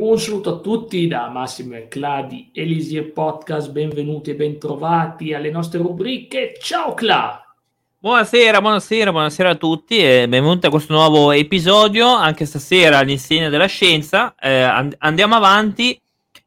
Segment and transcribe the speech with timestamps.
[0.00, 5.50] Un saluto a tutti da Massimo e Cla di Elisir Podcast, benvenuti e bentrovati alle
[5.50, 6.56] nostre rubriche.
[6.62, 7.44] Ciao Cla!
[7.98, 13.66] Buonasera, buonasera, buonasera a tutti e benvenuti a questo nuovo episodio, anche stasera all'insegna della
[13.66, 14.36] scienza.
[14.40, 16.00] Eh, and- andiamo avanti.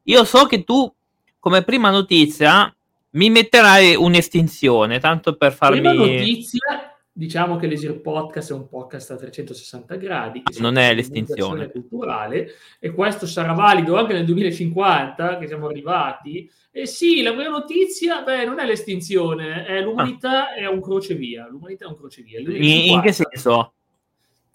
[0.04, 0.90] Io so che tu,
[1.38, 2.74] come prima notizia,
[3.12, 5.82] mi metterai un'estinzione, tanto per farmi...
[5.82, 11.70] Prima notizia Diciamo che l'Esir Podcast è un podcast a 360 gradi, non è l'estinzione
[11.70, 16.50] culturale, e questo sarà valido anche nel 2050, che siamo arrivati.
[16.72, 20.54] E sì, la vera notizia, beh, non è l'estinzione, è l'umanità ah.
[20.54, 21.48] è un crocevia.
[21.50, 22.40] L'umanità è un crocevia.
[22.40, 23.74] In, in che senso?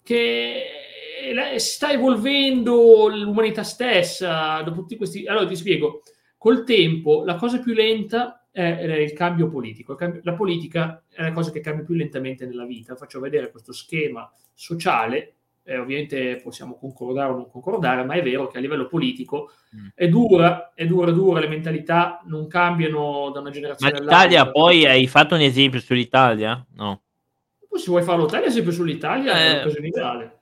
[0.01, 0.63] Che
[1.57, 5.27] sta evolvendo l'umanità stessa dopo tutti questi...
[5.27, 6.01] Allora ti spiego,
[6.37, 9.95] col tempo la cosa più lenta è il cambio politico.
[10.23, 12.95] La politica è la cosa che cambia più lentamente nella vita.
[12.95, 18.47] Faccio vedere questo schema sociale, eh, ovviamente possiamo concordare o non concordare, ma è vero
[18.47, 19.87] che a livello politico mm.
[19.93, 24.23] è dura, è dura, dura, le mentalità non cambiano da una generazione ma all'altra.
[24.23, 26.65] l'Italia poi hai fatto un esempio sull'Italia?
[26.75, 27.01] No.
[27.69, 30.39] Poi se vuoi farlo te, l'esempio sull'Italia eh, è un'occasione ideale.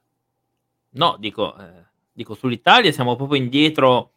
[0.92, 1.84] No, dico, eh,
[2.14, 4.12] dico sull'Italia siamo proprio indietro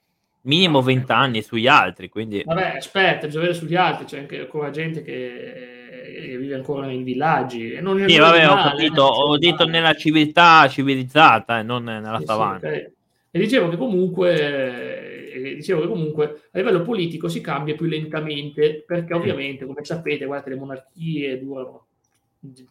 [0.48, 2.09] minimo 20 anni sugli altri.
[2.09, 2.42] Quindi...
[2.44, 7.03] Vabbè, aspetta, bisogna vedere sugli altri, c'è anche ancora gente che eh, vive ancora nei
[7.03, 7.72] villaggi.
[7.72, 11.84] E non sì, vabbè, male, ho capito, eh, ho detto nella civiltà civilizzata e non
[11.84, 12.58] nella sì, savana.
[12.58, 12.92] Sì, okay.
[13.31, 18.82] E dicevo che comunque, eh, dicevo che comunque a livello politico si cambia più lentamente,
[18.87, 21.87] perché ovviamente, come sapete, guardate, le monarchie durano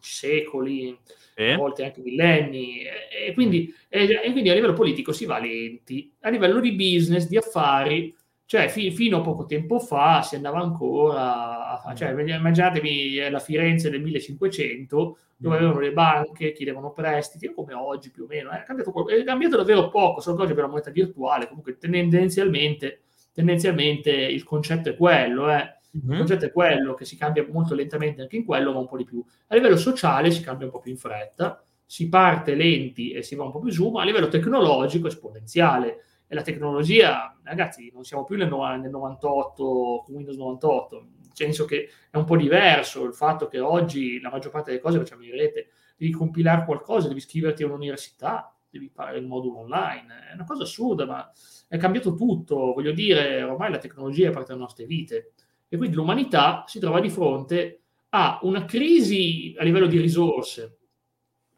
[0.00, 0.98] secoli,
[1.38, 1.52] eh?
[1.52, 6.12] a volte anche millenni, e quindi, e, e quindi, a livello politico si va lenti.
[6.20, 8.12] A livello di business, di affari,
[8.44, 13.88] cioè fi, fino a poco tempo fa si andava ancora, a, cioè, immaginatevi la Firenze
[13.88, 15.58] del 1500, dove mm.
[15.58, 19.90] avevano le banche, chiedevano prestiti, come oggi più o meno, è cambiato, è cambiato davvero
[19.90, 25.52] poco, solo che oggi abbiamo la moneta virtuale, comunque tendenzialmente, tendenzialmente il concetto è quello,
[25.52, 26.12] eh Mm-hmm.
[26.12, 28.96] Il concetto è quello che si cambia molto lentamente anche in quello, ma un po'
[28.96, 29.24] di più.
[29.48, 33.34] A livello sociale si cambia un po' più in fretta, si parte lenti e si
[33.34, 36.04] va un po' più su, ma a livello tecnologico è esponenziale.
[36.26, 41.64] E la tecnologia, ragazzi, non siamo più nel, nel 98 con Windows 98, nel senso
[41.64, 45.24] che è un po' diverso il fatto che oggi la maggior parte delle cose facciamo
[45.24, 50.34] in rete, devi compilare qualcosa, devi iscriverti a un'università, devi fare il modulo online, è
[50.34, 51.32] una cosa assurda, ma
[51.66, 55.32] è cambiato tutto, voglio dire, ormai la tecnologia è parte delle nostre vite
[55.68, 60.78] e quindi l'umanità si trova di fronte a una crisi a livello di risorse.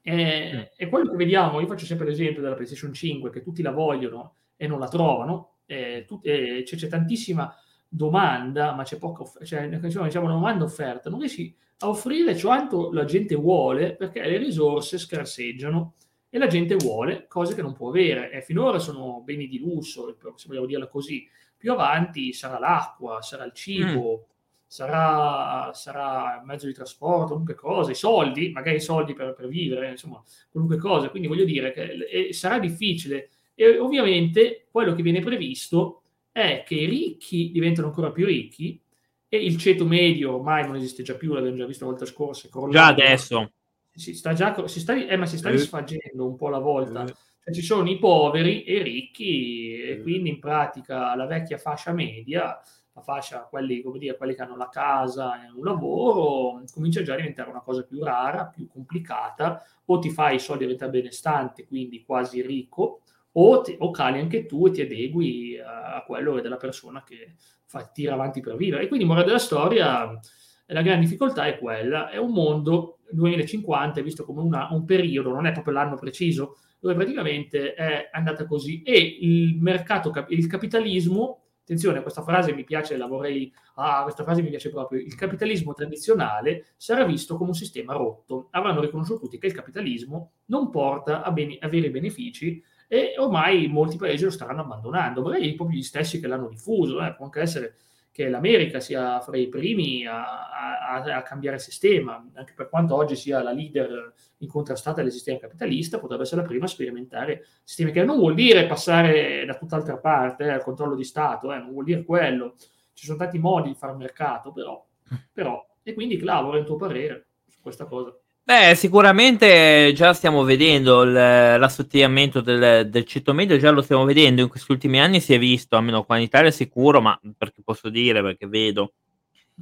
[0.03, 0.61] E, mm.
[0.77, 4.35] e quello che vediamo, io faccio sempre l'esempio della PlayStation 5, che tutti la vogliono
[4.57, 7.55] e non la trovano, e tut- e c'è, c'è, tantissima
[7.89, 12.93] domanda, ma c'è poca offerta, cioè, diciamo, diciamo domanda offerta, non riesci a offrire quanto
[12.93, 15.95] la gente vuole perché le risorse scarseggiano
[16.29, 20.17] e la gente vuole cose che non può avere e finora sono beni di lusso,
[20.37, 21.27] se vogliamo dirla così,
[21.61, 24.31] più avanti sarà l'acqua, sarà il cibo, mm.
[24.67, 29.91] sarà, sarà mezzo di trasporto, qualunque cosa, i soldi, magari i soldi per, per vivere,
[29.91, 31.11] insomma, qualunque cosa.
[31.11, 33.29] Quindi voglio dire che e sarà difficile.
[33.55, 36.01] E ovviamente quello che viene previsto
[36.33, 38.81] è che i ricchi diventano ancora più ricchi
[39.29, 42.49] e il ceto medio ormai non esiste già più, l'abbiamo già visto la volta scorsa.
[42.71, 43.53] Già adesso.
[43.93, 47.05] Si sta già, si sta, eh, ma si sta risfagendo un po' la volta.
[47.43, 51.93] Eh ci sono i poveri e i ricchi e quindi in pratica la vecchia fascia
[51.93, 52.61] media,
[52.93, 57.15] la fascia, quelli, come dire, quelli che hanno la casa e un lavoro, comincia già
[57.15, 61.67] a diventare una cosa più rara, più complicata, o ti fai i soldi diventare benestante,
[61.67, 63.03] quindi quasi ricco,
[63.33, 67.37] o, ti, o cali anche tu e ti adegui a, a quello della persona che
[67.65, 68.85] fa, tira avanti per vivere.
[68.85, 70.19] E quindi, morale della storia,
[70.67, 75.31] la grande difficoltà è quella, è un mondo 2050 è visto come una, un periodo,
[75.31, 81.43] non è proprio l'anno preciso, dove praticamente è andata così e il mercato, il capitalismo,
[81.61, 85.75] attenzione, questa frase mi piace, la vorrei, ah, questa frase mi piace proprio, il capitalismo
[85.75, 88.49] tradizionale sarà visto come un sistema rotto.
[88.51, 93.97] Avranno riconosciuto tutti che il capitalismo non porta a, bene, a benefici e ormai molti
[93.97, 97.77] paesi lo staranno abbandonando, magari proprio gli stessi che l'hanno diffuso, eh, può anche essere
[98.13, 103.15] che l'America sia fra i primi a, a, a, cambiare sistema, anche per quanto oggi
[103.15, 108.03] sia la leader incontrastata del sistema capitalista, potrebbe essere la prima a sperimentare sistemi che
[108.05, 111.85] non vuol dire passare da tutt'altra parte eh, al controllo di Stato, eh, non vuol
[111.85, 112.57] dire quello.
[112.93, 114.85] Ci sono tanti modi di fare mercato, però,
[115.33, 115.65] però.
[115.83, 118.20] e quindi Clavo, il tuo parere su questa cosa?
[118.51, 124.43] Beh, sicuramente già stiamo vedendo il, l'assottigliamento del, del ceto medio, già lo stiamo vedendo
[124.43, 127.89] in questi ultimi anni, si è visto, almeno qua in Italia sicuro, ma perché posso
[127.91, 128.95] dire, perché vedo.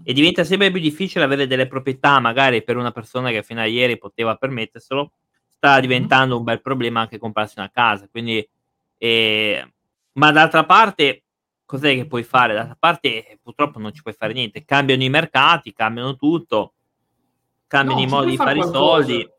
[0.03, 3.67] E diventa sempre più difficile avere delle proprietà, magari per una persona che fino a
[3.67, 5.13] ieri poteva permetterselo,
[5.49, 8.09] sta diventando un bel problema anche comprarsi una casa.
[8.11, 8.49] Quindi
[8.97, 9.71] eh,
[10.13, 11.25] Ma d'altra parte,
[11.67, 12.55] cos'è che puoi fare?
[12.55, 14.65] D'altra parte, purtroppo non ci puoi fare niente.
[14.65, 16.73] Cambiano i mercati, cambiano tutto,
[17.69, 19.03] cambiano No, i modi di fare fare i qualcosa.
[19.07, 19.31] soldi.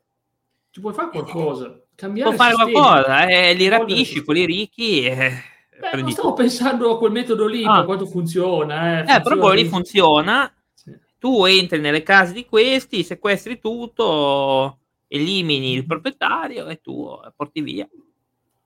[0.72, 1.82] Ci puoi fare qualcosa.
[1.96, 2.80] Cambiare Puoi fare sistema.
[2.88, 5.32] qualcosa, eh, li Evolvere rapisci, quelli ricchi, eh,
[5.80, 7.84] Beh, non stavo pensando a quel metodo lì, Ah.
[7.84, 9.00] quanto funziona.
[9.04, 10.94] Eh, Eh, però poi lì funziona, Sì.
[11.18, 17.62] tu entri nelle case di questi, sequestri tutto, elimini il proprietario e tu eh, porti
[17.62, 17.88] via.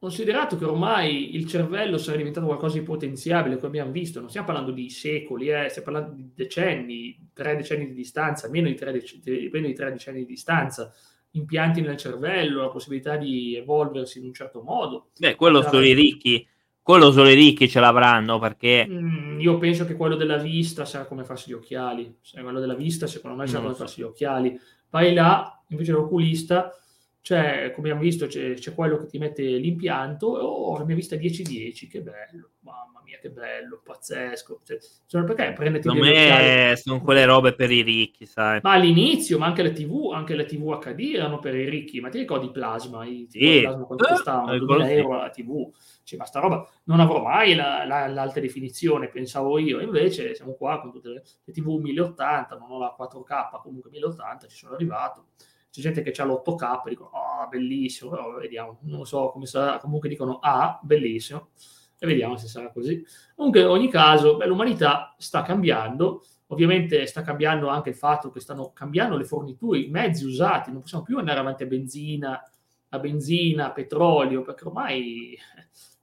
[0.03, 4.47] Considerato che ormai il cervello sia diventato qualcosa di potenziabile, come abbiamo visto, non stiamo
[4.47, 8.91] parlando di secoli, eh, stiamo parlando di decenni, tre decenni di distanza, meno di tre,
[8.91, 10.91] dec- di- meno di tre decenni di distanza,
[11.31, 15.11] impianti nel cervello, la possibilità di evolversi in un certo modo.
[15.17, 16.45] Beh, quello solo i ricchi,
[16.81, 21.05] quello solo i ricchi ce l'avranno perché Mm, io penso che quello della vista sarà
[21.05, 22.13] come farsi gli occhiali.
[22.29, 24.59] Quello della vista, secondo me, sarà come farsi gli occhiali.
[24.89, 26.77] Vai là, invece l'oculista,
[27.23, 30.27] cioè, come abbiamo visto, c'è, c'è quello che ti mette l'impianto.
[30.27, 34.59] Oh, la mia vista 10-10, che bello, mamma mia, che bello, pazzesco.
[34.61, 34.77] Cioè,
[35.07, 38.59] cioè, perché prenditi secondo me sono quelle robe per i ricchi, sai.
[38.61, 42.01] Ma all'inizio, ma anche le TV, anche le TV HD erano per i ricchi.
[42.01, 43.05] Ma ti ricordi Plasma?
[43.05, 43.61] I Sì.
[43.61, 44.51] Plasma quanto Eh, costavano?
[44.51, 44.93] ricordo 2000 sì.
[44.95, 45.71] euro la TV.
[46.03, 49.79] Cioè, ma sta roba non avrò mai la- la- l'alta definizione, pensavo io.
[49.79, 54.47] Invece siamo qua con tutte le, le TV 1080, non ho la 4K, comunque 1080,
[54.47, 55.27] ci sono arrivato.
[55.73, 60.07] C'è gente che ha l'8K, dicono, oh, bellissimo, però vediamo, non so come sarà, comunque
[60.07, 61.49] dicono, ah, bellissimo,
[61.97, 63.03] e vediamo se sarà così.
[63.33, 68.39] Comunque, in ogni caso, beh, l'umanità sta cambiando, ovviamente sta cambiando anche il fatto che
[68.39, 72.39] stanno cambiando le forniture, i mezzi usati, non possiamo più andare avanti a benzina,
[72.89, 75.35] a benzina, a petrolio, perché ormai,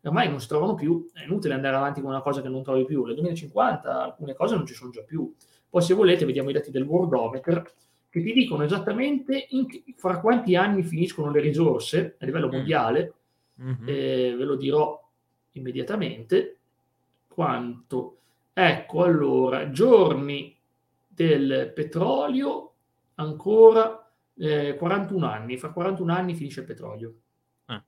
[0.02, 2.84] ormai non si trovano più, è inutile andare avanti con una cosa che non trovi
[2.84, 5.32] più, nel 2050 alcune cose non ci sono già più.
[5.68, 7.72] Poi se volete vediamo i dati del Worldometer
[8.10, 12.52] che ti dicono esattamente in fra quanti anni finiscono le risorse a livello Mm.
[12.52, 13.14] mondiale,
[13.54, 13.84] Mhm.
[13.88, 15.00] eh, ve lo dirò
[15.52, 16.56] immediatamente
[17.28, 18.16] quanto.
[18.52, 20.54] Ecco, allora, giorni
[21.06, 22.72] del petrolio
[23.14, 24.04] ancora
[24.36, 27.14] eh, 41 anni, fra 41 anni finisce il petrolio.
[27.66, 27.84] Ah.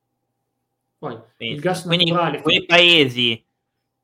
[0.98, 3.42] Poi il gas Quindi naturale quei paesi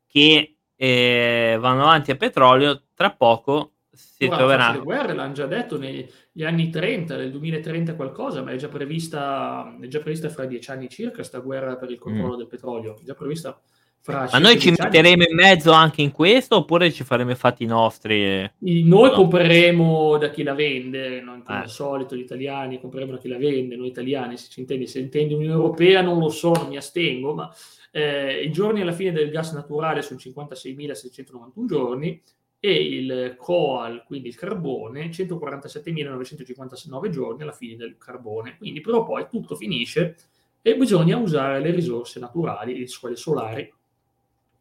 [0.07, 5.47] che eh, vanno avanti a petrolio, tra poco si Ora, forse le guerre l'hanno già
[5.47, 6.07] detto negli
[6.43, 10.89] anni 30, nel 2030 qualcosa, ma è già prevista, è già prevista fra dieci anni
[10.89, 12.95] circa questa guerra per il controllo del petrolio.
[12.99, 13.61] È già prevista
[14.01, 14.91] fra Ma noi ci dieci anni.
[14.97, 18.23] metteremo in mezzo anche in questo oppure ci faremo i fatti nostri?
[18.25, 19.15] e- Noi No.
[19.17, 21.63] compreremo da chi la vende, non come Eh.
[21.63, 25.01] al solito gli italiani compreremo da chi la vende, noi italiani se ci intendi, se
[25.01, 27.53] intendi Unione Europea non lo so, non mi astengo, ma
[27.91, 32.23] eh, i giorni alla fine del gas naturale sono 56.691 giorni
[32.61, 38.57] e il coal, quindi il carbone, 147.959 giorni alla fine del carbone.
[38.59, 40.17] Quindi però poi tutto finisce
[40.61, 43.73] e bisogna usare le risorse naturali, quelle solari.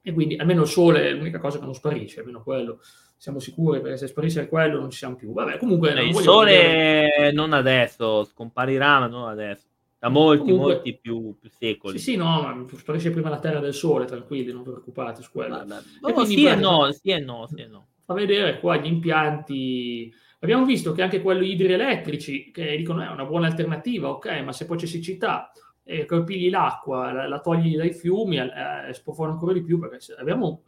[0.02, 2.80] E quindi almeno il sole è l'unica cosa che non sparisce, almeno quello
[3.18, 5.34] siamo sicuri, perché se sparisce quello non ci siamo più.
[5.34, 5.94] Vabbè, comunque...
[5.94, 9.67] non il sole vedere- non adesso, scomparirà, ma non adesso.
[10.00, 11.98] Da molti, Comunque- molti più, più secoli.
[11.98, 15.56] Sì, sì, no, ma sparisce prima la Terra del Sole, tranquilli, non preoccupate su quello.
[15.58, 17.88] Ma- ma- E quindi sì guarda- no, sì e no, sì e no.
[18.06, 20.14] fa vedere qua gli impianti.
[20.40, 24.66] Abbiamo visto che anche quelli idroelettrici che dicono è una buona alternativa, ok, ma se
[24.68, 25.52] poi c'è siccità
[25.84, 29.98] e eh, pigli l'acqua, la, la togli dai fiumi, eh, sprofona ancora di più perché
[30.20, 30.62] abbiamo,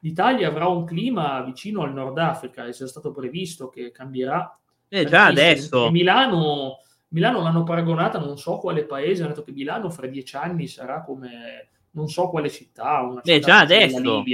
[0.00, 4.56] l'Italia avrà un clima vicino al Nord Africa, è stato previsto che cambierà.
[4.88, 5.90] Eh, già adesso.
[5.90, 6.78] Milano,
[7.12, 11.02] Milano l'hanno paragonata, non so quale paese, hanno detto che Milano fra dieci anni sarà
[11.02, 14.24] come non so quale città, una Beh, città già adesso.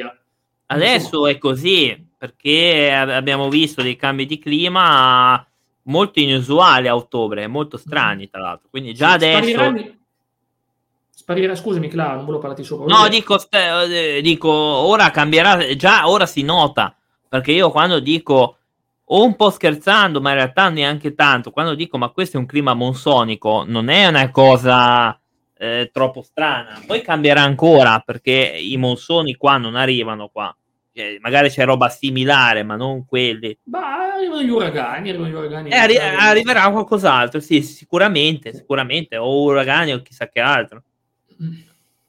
[0.68, 5.46] Adesso è così perché ab- abbiamo visto dei cambi di clima
[5.82, 8.68] molto inusuali a ottobre, molto strani tra l'altro.
[8.68, 9.48] Quindi già Sì, adesso...
[9.48, 9.94] spariranno-
[11.08, 12.94] Sparirà, scusami, Clara, non volevo parlarti sopra.
[12.94, 16.94] No, dico, eh, dico, ora cambierà, già ora si nota,
[17.28, 18.55] perché io quando dico,
[19.08, 22.46] o un po' scherzando, ma in realtà neanche tanto, quando dico ma questo è un
[22.46, 25.18] clima monsonico, non è una cosa
[25.56, 30.54] eh, troppo strana, poi cambierà ancora, perché i monsoni qua non arrivano qua,
[30.92, 33.56] Cioè, magari c'è roba similare, ma non quelli.
[33.64, 35.70] Ma arrivano gli uragani, arrivano gli uragani.
[35.70, 40.82] Eh, arri- arriverà qualcos'altro, sì, sicuramente, sicuramente, o uragani o chissà che altro.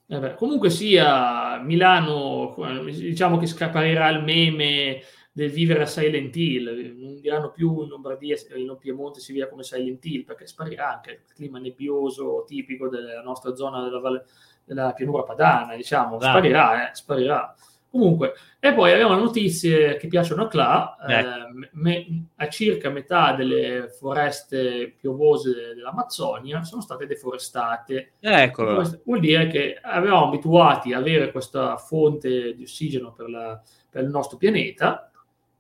[0.09, 5.01] Eh beh, comunque sia, Milano, diciamo che scaparirà il meme
[5.37, 9.61] del vivere a Silent Hill, non diranno più in Lombardia, in Piemonte si vive come
[9.61, 14.25] Silent Hill, perché sparirà anche il clima nebbioso tipico della nostra zona della, valle,
[14.65, 16.39] della pianura padana, diciamo, Esatto.
[16.39, 17.55] sparirà, eh, sparirà.
[17.87, 21.19] Comunque, e poi abbiamo notizie che piacciono a Cla, eh.
[21.19, 28.13] eh, me, a circa metà delle foreste piovose dell'Amazzonia sono state deforestate.
[28.19, 28.83] Eccolo.
[29.03, 34.09] Vuol dire che avevamo abituati a avere questa fonte di ossigeno per, la, per il
[34.09, 35.11] nostro pianeta,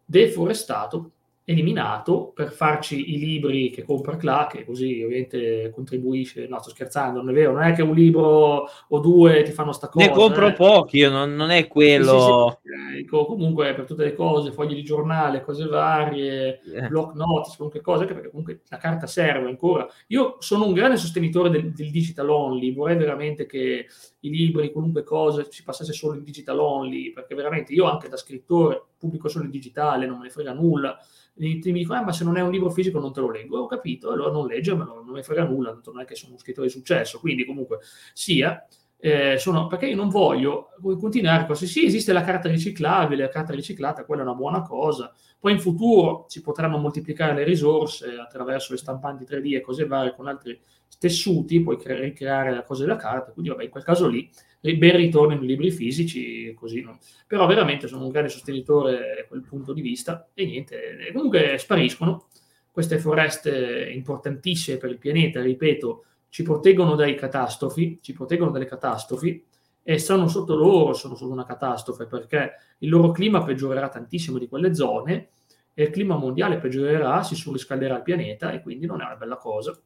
[0.07, 1.11] deforestato
[1.49, 6.45] eliminato per farci i libri che compra Cla, che così ovviamente contribuisce.
[6.45, 9.71] No, sto scherzando, non è vero, non è che un libro o due ti fanno
[9.71, 10.05] sta cosa.
[10.05, 10.53] Ne compro eh.
[10.53, 12.59] pochi, io non, non è quello.
[12.61, 13.05] Sì, sì, sì.
[13.05, 16.87] comunque per tutte le cose, fogli di giornale, cose varie, eh.
[16.89, 19.87] block notice, qualunque cosa, anche perché comunque la carta serve ancora.
[20.07, 23.85] Io sono un grande sostenitore del, del digital only, vorrei veramente che
[24.19, 28.17] i libri, qualunque cosa, si passasse solo in digital only, perché veramente io anche da
[28.17, 30.99] scrittore pubblico solo in digitale, non me ne frega nulla
[31.37, 33.59] mi dicono, ah, ma se non è un libro fisico non te lo leggo.
[33.59, 36.67] Ho capito, allora non leggermelo, non mi frega nulla, non è che sono un scrittore
[36.67, 37.79] di successo, quindi comunque
[38.13, 38.65] sia.
[38.99, 41.67] Eh, sono, perché io non voglio continuare così.
[41.67, 45.13] Sì, esiste la carta riciclabile, la carta riciclata, quella è una buona cosa.
[45.39, 50.15] Poi in futuro si potranno moltiplicare le risorse attraverso le stampanti 3D e cose varie
[50.15, 50.59] con altri
[50.97, 53.31] tessuti, puoi cre- ricreare la cosa della carta.
[53.31, 54.27] Quindi, vabbè, in quel caso lì
[54.59, 56.97] ben ritornino i libri fisici, così, no?
[57.25, 62.27] però veramente sono un grande sostenitore da quel punto di vista e niente, comunque spariscono
[62.71, 69.43] queste foreste importantissime per il pianeta, ripeto, ci proteggono dai catastrofi, ci proteggono dalle catastrofi
[69.81, 74.47] e sono sotto loro, sono solo una catastrofe perché il loro clima peggiorerà tantissimo di
[74.47, 75.29] quelle zone
[75.73, 79.37] e il clima mondiale peggiorerà, si surriscalderà il pianeta e quindi non è una bella
[79.37, 79.79] cosa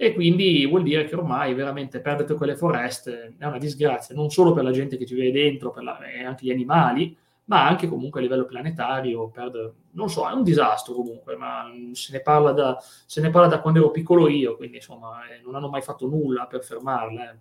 [0.00, 4.52] e quindi vuol dire che ormai veramente perdere quelle foreste è una disgrazia, non solo
[4.52, 7.16] per la gente che ci vive dentro, per la, e anche gli animali,
[7.48, 12.12] ma anche comunque a livello planetario, perdere, non so, è un disastro comunque, ma se
[12.12, 12.76] ne parla da,
[13.06, 16.06] se ne parla da quando ero piccolo io, quindi insomma eh, non hanno mai fatto
[16.06, 17.30] nulla per fermarla.
[17.30, 17.36] Eh.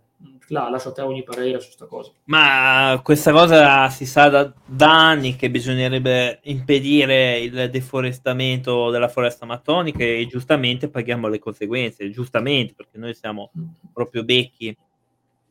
[0.47, 2.11] Là, lascio a te ogni parere su questa cosa.
[2.23, 9.43] Ma questa cosa si sa da, da, anni che bisognerebbe impedire il deforestamento della foresta
[9.43, 13.65] amazzonica e giustamente paghiamo le conseguenze, giustamente perché noi siamo mm.
[13.93, 14.75] proprio becchi.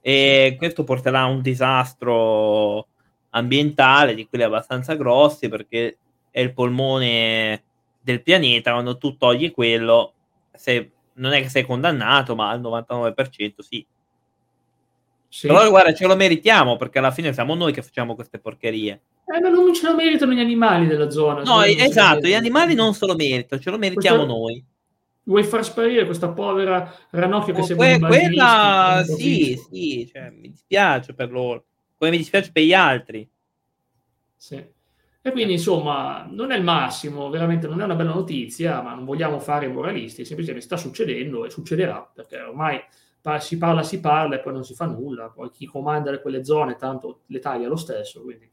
[0.01, 2.87] E questo porterà a un disastro
[3.37, 5.99] ambientale di quelli abbastanza grossi perché
[6.31, 7.63] è il polmone
[8.01, 10.13] del pianeta, quando tu togli quello,
[10.53, 13.87] sei, non è che sei condannato, ma al 99% sì.
[15.29, 15.47] sì.
[15.47, 19.01] Però guarda, ce lo meritiamo perché alla fine siamo noi che facciamo queste porcherie.
[19.27, 21.43] Eh, ma non ce lo meritano gli animali della zona.
[21.43, 24.35] No, esatto, gli animali non se lo meritano, ce lo meritiamo Questo...
[24.35, 24.65] noi.
[25.25, 30.51] Vuoi far sparire questa povera ranocchio che oh, sembra que- quella sì, sì, cioè, mi
[30.51, 31.65] dispiace per loro
[31.97, 33.29] come mi dispiace per gli altri.
[34.35, 34.75] Sì.
[35.27, 39.05] E quindi insomma non è il massimo, veramente non è una bella notizia, ma non
[39.05, 42.81] vogliamo fare moralisti, semplicemente sta succedendo e succederà, perché ormai
[43.41, 46.77] si parla, si parla e poi non si fa nulla, poi chi comanda quelle zone
[46.77, 48.49] tanto le taglia lo stesso, quindi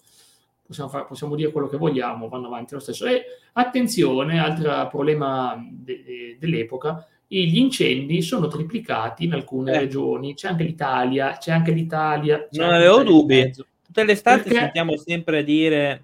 [0.66, 3.06] possiamo, fare, possiamo dire quello che vogliamo, vanno avanti lo stesso.
[3.06, 3.24] E
[3.54, 9.80] attenzione, altro problema de- de- dell'epoca, gli incendi sono triplicati in alcune eh.
[9.80, 12.48] regioni, c'è anche l'Italia, c'è anche l'Italia.
[12.50, 13.52] C'è non avevo dubbi.
[13.52, 14.60] Tutte le estate Perché...
[14.60, 16.04] sentiamo sempre dire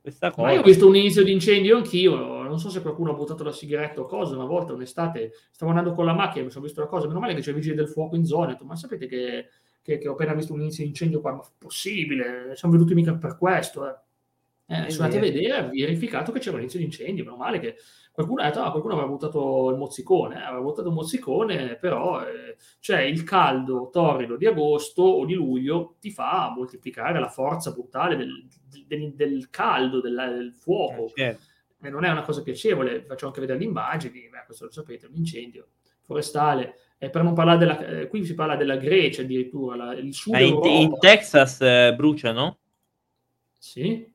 [0.00, 0.46] questa cosa.
[0.46, 3.42] Ma io ho visto un inizio di incendio anch'io, non so se qualcuno ha buttato
[3.42, 6.80] la sigaretta o cosa, una volta un'estate stavo andando con la macchina, mi sono visto
[6.80, 9.06] una cosa, meno male che c'è il vigile del fuoco in zona, detto, ma sapete
[9.06, 9.48] che,
[9.80, 13.14] che, che, ho appena visto un inizio di incendio qua, ma possibile, siamo venuti mica
[13.14, 13.88] per questo.
[13.88, 13.96] Eh.
[14.66, 17.58] Eh, sono andati a vedere, ha verificato che c'era un inizio di incendio, meno male
[17.58, 17.76] che
[18.14, 22.24] qualcuno ha detto, ah, qualcuno aveva buttato il mozzicone, eh, aveva buttato il mozzicone, però
[22.24, 27.72] eh, cioè il caldo torrido di agosto o di luglio ti fa moltiplicare la forza
[27.72, 28.46] brutale del,
[28.86, 31.06] del, del caldo, del, del fuoco.
[31.06, 31.52] Eh, certo.
[31.90, 35.16] Non è una cosa piacevole, faccio anche vedere le immagini, beh, questo lo sapete, un
[35.16, 35.66] incendio
[36.02, 36.76] forestale.
[36.96, 40.36] E per non parlare della, eh, qui si parla della Grecia addirittura, la, il sud
[40.36, 42.58] in, in, Texas eh, bruciano?
[43.58, 44.13] Sì.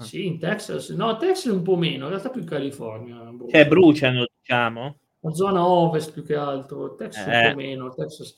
[0.00, 3.16] Sì, in Texas, no, Texas un po' meno, in realtà più in California.
[3.16, 3.48] Bruciano.
[3.50, 4.96] Cioè bruciano, diciamo.
[5.20, 7.46] La zona ovest più che altro, Texas eh.
[7.46, 8.34] un po' meno, Texas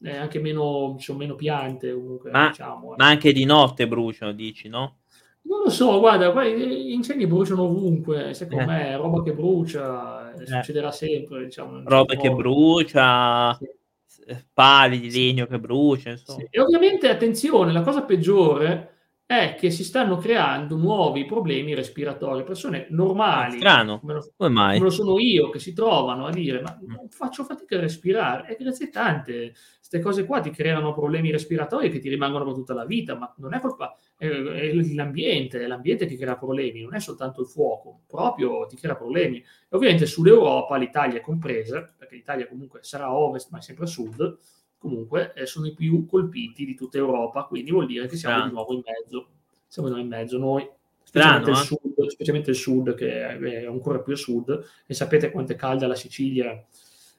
[0.00, 2.96] è anche meno, diciamo, meno piante comunque, ma, diciamo, eh.
[2.98, 4.98] ma anche di notte bruciano, dici, no?
[5.42, 8.66] Non lo so, guarda, qua gli incendi bruciano ovunque, secondo eh.
[8.66, 10.44] me, roba che brucia, eh.
[10.44, 11.82] succederà sempre, diciamo.
[11.84, 13.56] Roba che brucia,
[14.04, 14.36] sì.
[14.52, 16.40] pali di legno che brucia, insomma.
[16.40, 16.48] Sì.
[16.50, 18.95] E ovviamente, attenzione, la cosa peggiore
[19.26, 22.44] è che si stanno creando nuovi problemi respiratori.
[22.44, 23.98] Persone normali, Strano.
[23.98, 24.78] Come, lo, come, mai?
[24.78, 27.08] come lo sono io, che si trovano a dire: Ma mm.
[27.08, 28.56] faccio fatica a respirare.
[28.56, 32.72] E grazie tante, queste cose qua ti creano problemi respiratori che ti rimangono per tutta
[32.72, 33.96] la vita, ma non è colpa.
[34.16, 38.76] È, è l'ambiente, è l'ambiente che crea problemi, non è soltanto il fuoco, proprio ti
[38.76, 39.38] crea problemi.
[39.38, 43.88] E ovviamente sull'Europa, l'Italia compresa, perché l'Italia comunque sarà a ovest, ma è sempre a
[43.88, 44.38] sud
[44.78, 48.46] comunque eh, sono i più colpiti di tutta Europa, quindi vuol dire che siamo ah.
[48.46, 49.28] di nuovo in mezzo.
[49.66, 50.68] siamo in mezzo, noi,
[51.02, 51.94] Strano, specialmente, il eh?
[51.94, 55.86] sud, specialmente il sud, che è ancora più a sud, e sapete quanto è calda
[55.86, 56.64] la Sicilia,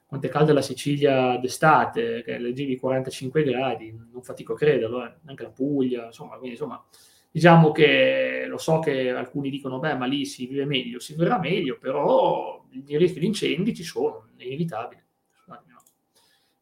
[0.05, 5.13] quanto è calda la Sicilia d'estate, che leggevi 45 gradi, non fatico a crederlo, eh,
[5.25, 6.83] anche la Puglia, insomma, quindi insomma,
[7.31, 11.39] diciamo che lo so che alcuni dicono, beh, ma lì si vive meglio, si vivrà
[11.39, 15.05] meglio, però i rischi di incendi ci sono, è inevitabile.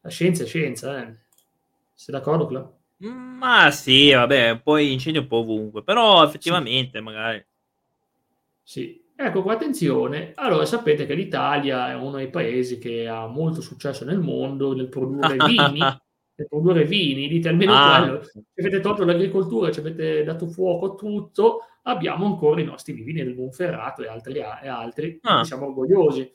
[0.05, 1.15] La scienza è scienza, eh.
[1.95, 2.71] Sei d'accordo, Cla?
[3.07, 7.03] Ma sì, vabbè, poi incendio un po' ovunque, però effettivamente sì.
[7.03, 7.43] magari.
[8.61, 10.33] Sì, ecco qua attenzione.
[10.35, 14.89] Allora, sapete che l'Italia è uno dei paesi che ha molto successo nel mondo nel
[14.89, 17.99] produrre vini, nel produrre vini, dite almeno ah.
[17.99, 18.23] quello.
[18.23, 23.33] Se avete tolto l'agricoltura, ci avete dato fuoco tutto, abbiamo ancora i nostri vini del
[23.33, 25.43] Monferrato e altri, e altri ah.
[25.43, 26.31] siamo orgogliosi.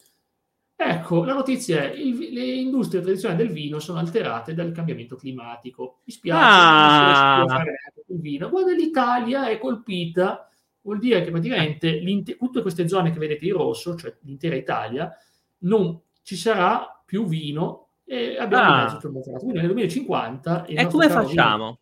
[0.83, 5.99] Ecco, la notizia è che le industrie tradizionali del vino sono alterate dal cambiamento climatico.
[6.05, 7.37] Mi spiace, ah.
[7.37, 7.75] non si fare
[8.07, 8.49] il vino.
[8.49, 10.49] Guarda, l'Italia è colpita,
[10.81, 12.01] vuol dire che praticamente
[12.39, 15.15] tutte queste zone che vedete in rosso, cioè l'intera Italia,
[15.59, 18.99] non ci sarà più vino e abbiamo ah.
[19.03, 19.39] il mostrato.
[19.41, 20.65] Quindi nel 2050...
[20.65, 21.65] E come facciamo?
[21.65, 21.79] Vino,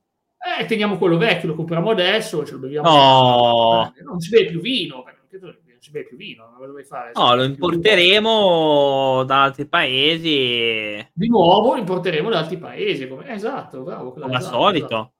[0.59, 2.89] eh, teniamo quello vecchio, lo compriamo adesso, ce lo beviamo.
[2.89, 3.93] Oh.
[4.03, 5.39] Non si beve più vino, perché
[5.79, 7.13] non si beve più vino, non lo fare.
[7.15, 11.09] No, lo importeremo da altri paesi.
[11.13, 13.07] Di nuovo importeremo da altri paesi.
[13.07, 13.33] Come...
[13.33, 14.13] Esatto, bravo.
[14.13, 14.87] Come esatto, al solito.
[14.87, 15.13] Esatto.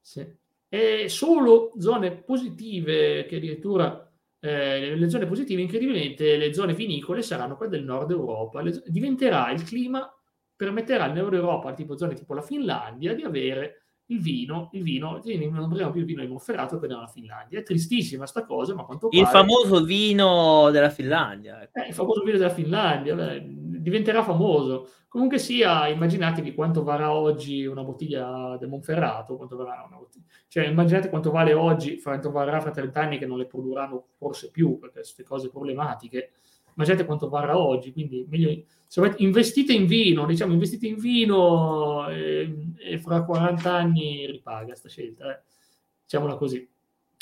[0.00, 0.42] Sì.
[0.68, 7.56] E solo zone positive che addirittura eh, le zone positive, incredibilmente, le zone vinicole saranno
[7.56, 8.60] quelle del nord Europa.
[8.60, 8.82] Le...
[8.86, 10.06] diventerà il clima,
[10.54, 15.20] permetterà al nord Europa, tipo zone tipo la Finlandia, di avere il vino, il vino,
[15.24, 17.58] non prendiamo più il vino di Monferrato, prendiamo la Finlandia.
[17.58, 19.22] È tristissima sta cosa, ma quanto pare...
[19.22, 21.62] Il famoso vino della Finlandia.
[21.62, 21.78] Ecco.
[21.78, 24.88] Eh, il famoso vino della Finlandia, beh, diventerà famoso.
[25.08, 30.26] Comunque sia, immaginatevi quanto varrà oggi una bottiglia del Monferrato, quanto varrà una bottiglia.
[30.48, 34.50] Cioè, immaginate quanto vale oggi, quanto varrà fra 30 anni che non le produrranno forse
[34.50, 36.32] più, perché queste cose problematiche
[36.76, 42.74] immaginate quanto varrà oggi, quindi meglio, se investite in vino, diciamo investite in vino e,
[42.78, 45.42] e fra 40 anni ripaga questa scelta, eh.
[46.04, 46.68] diciamola così.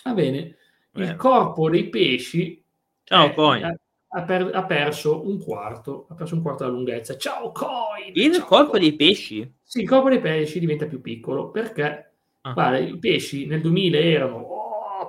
[0.04, 0.56] Va bene,
[0.90, 1.04] Beh.
[1.04, 2.62] il corpo dei pesci
[3.04, 3.74] Ciao, eh, ha,
[4.08, 7.16] ha, per, ha, perso un quarto, ha perso un quarto della lunghezza.
[7.16, 8.12] Ciao Coin!
[8.12, 8.82] Il ciao, corpo Coin.
[8.82, 9.54] dei pesci?
[9.62, 12.52] Sì, il corpo dei pesci diventa più piccolo perché ah.
[12.52, 14.46] guarda, i pesci nel 2000 erano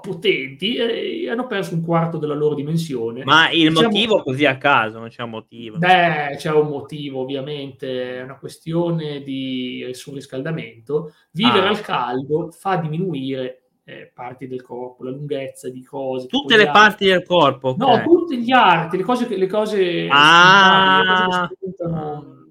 [0.04, 3.24] potenti e hanno perso un quarto della loro dimensione.
[3.24, 5.78] Ma il diciamo, motivo così a caso, non c'è un motivo?
[5.78, 11.14] Beh, c'è un motivo ovviamente, è una questione di surriscaldamento.
[11.32, 11.70] Vivere ah.
[11.70, 16.28] al caldo fa diminuire eh, parti del corpo, la lunghezza di cose.
[16.28, 17.70] Tutte le parti del corpo?
[17.70, 17.98] Okay.
[17.98, 21.02] No, tutti gli arti, le cose, le cose, ah.
[21.02, 21.74] le cose che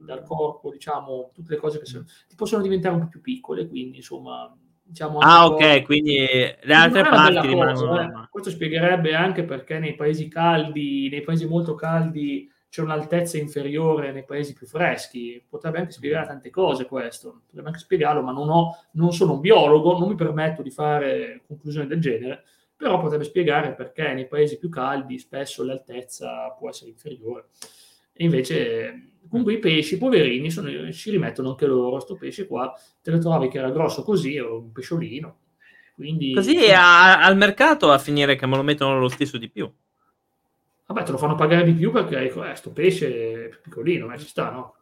[0.05, 3.99] dal corpo, diciamo, tutte le cose che sono, possono diventare un po' più piccole, quindi
[3.99, 8.01] insomma Diciamo, ah, ok, quindi le altre parti rimangono.
[8.01, 8.29] Eh.
[8.31, 14.25] Questo spiegherebbe anche perché nei paesi caldi, nei paesi molto caldi, c'è un'altezza inferiore nei
[14.25, 15.43] paesi più freschi.
[15.49, 19.41] Potrebbe anche spiegare tante cose questo, potrebbe anche spiegarlo, ma non, ho, non sono un
[19.41, 22.43] biologo, non mi permetto di fare conclusioni del genere,
[22.75, 27.47] però potrebbe spiegare perché nei paesi più caldi spesso l'altezza può essere inferiore.
[28.13, 32.01] E invece comunque i pesci, poverini, sono, ci rimettono anche loro.
[32.01, 32.73] Sto pesce qua,
[33.03, 35.37] te lo trovi che era grosso così, o un pesciolino.
[35.95, 39.71] Quindi, così a, al mercato a finire che me lo mettono lo stesso di più.
[40.87, 44.17] Vabbè, te lo fanno pagare di più perché ecco, eh, sto pesce è piccolino, ma
[44.19, 44.75] ci sta, no?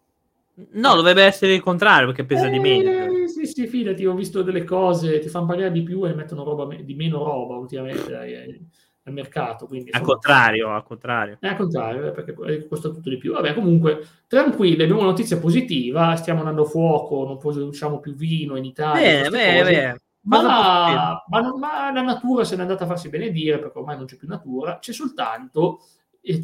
[0.72, 3.28] No, dovrebbe essere il contrario perché pesa eh, di meno.
[3.28, 6.74] Sì, sì, fidati, ho visto delle cose, ti fanno pagare di più e mettono roba,
[6.74, 8.12] di meno roba ultimamente.
[8.12, 8.60] Eh,
[9.04, 9.66] al mercato.
[9.66, 11.38] Quindi, al contrario, al contrario.
[11.40, 13.32] È al contrario, eh, perché costa tutto di più.
[13.32, 18.56] Vabbè, comunque, tranquilli, abbiamo una notizia positiva, stiamo andando a fuoco, non produciamo più vino
[18.56, 19.00] in Italia.
[19.00, 20.00] Bene, bene, bene.
[20.22, 24.04] Ma, ma, ma, ma, la natura se n'è andata a farsi benedire, perché ormai non
[24.04, 25.80] c'è più natura, c'è soltanto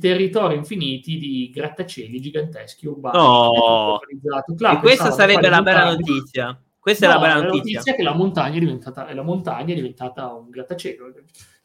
[0.00, 3.18] territori infiniti di grattacieli giganteschi urbani.
[3.18, 4.00] No.
[4.00, 6.58] e questa sarebbe la bella notizia.
[6.78, 7.50] Questa no, è la bella notizia.
[7.50, 11.12] La notizia è che la montagna è diventata, la montagna è diventata un grattacielo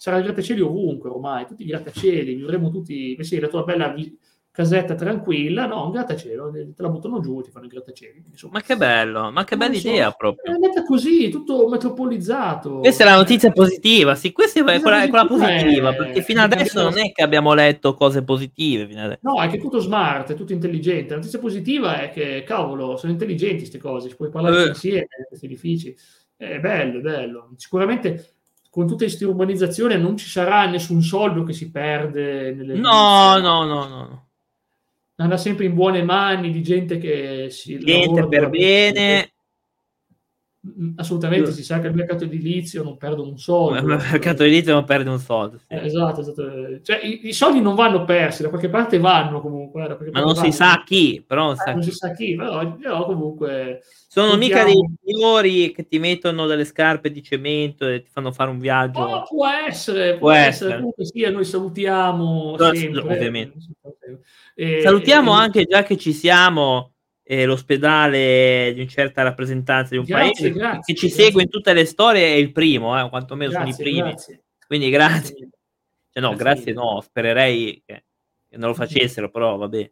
[0.02, 4.18] sarà il grattacieli ovunque ormai, tutti i grattacieli, vivremo tutti, sì, la tua bella vi-
[4.50, 8.24] casetta tranquilla, no, un grattacielo, te la buttano giù, ti fanno i grattacieli.
[8.32, 8.54] Insomma.
[8.54, 10.52] Ma che bello, ma che bella so, idea proprio.
[10.52, 12.80] È andata così, tutto metropolizzato.
[12.80, 15.96] Questa è la notizia positiva, sì, questa è quella, quella positiva, è...
[15.96, 19.20] perché fino adesso non è che abbiamo letto cose positive.
[19.22, 21.12] No, è che è tutto smart, è tutto intelligente.
[21.12, 24.68] La notizia positiva è che, cavolo, sono intelligenti queste cose, si puoi parlare uh.
[24.70, 25.96] insieme, questi edifici.
[26.36, 27.52] È bello, è bello.
[27.56, 28.38] Sicuramente
[28.72, 32.54] con tutte queste urbanizzazioni non ci sarà nessun soldo che si perde.
[32.54, 34.30] Nelle no, no, no, no.
[35.18, 37.78] Andrà sempre in buone mani di gente che si...
[37.78, 39.34] Gente per bene.
[40.64, 43.80] Mm, assolutamente, si sa che il mercato edilizio non perde un soldo.
[43.80, 45.58] Il mercato edilizio non perde un soldo.
[45.58, 45.66] Sì.
[45.70, 46.44] Eh, esatto, esatto.
[46.84, 49.98] Cioè, i, i, soldi non vanno persi, da qualche parte vanno comunque.
[50.12, 53.82] Ma non si sa chi, però non, eh, non si sa chi, però, però comunque...
[54.08, 58.50] Sono mica dei signori che ti mettono delle scarpe di cemento e ti fanno fare
[58.50, 59.00] un viaggio.
[59.00, 60.50] Oh, può essere, può, può essere.
[60.50, 60.76] essere.
[60.76, 63.02] Comunque sia, noi salutiamo no, sempre.
[63.02, 63.58] Ovviamente.
[64.54, 66.91] E, salutiamo e, anche, già che ci siamo,
[67.32, 71.26] eh, l'ospedale di una certa rappresentanza di un grazie, paese grazie, che ci grazie.
[71.26, 74.14] segue in tutte le storie è il primo, eh, quantomeno sono i primi.
[74.68, 75.50] Quindi grazie.
[76.12, 78.04] Cioè, no, grazie no, spererei che,
[78.50, 79.92] che non lo facessero, però vabbè.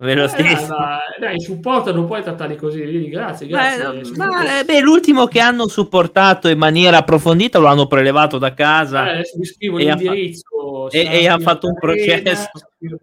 [0.00, 0.32] Ve lo.
[0.32, 4.12] Eh, ma, dai, supporto non puoi trattarli così, grazie, grazie.
[4.12, 9.18] Beh, ma, beh, l'ultimo che hanno supportato in maniera approfondita lo hanno prelevato da casa.
[9.18, 10.88] Eh, vi scrivo l'indirizzo.
[10.90, 12.48] E, e ha fatto un processo.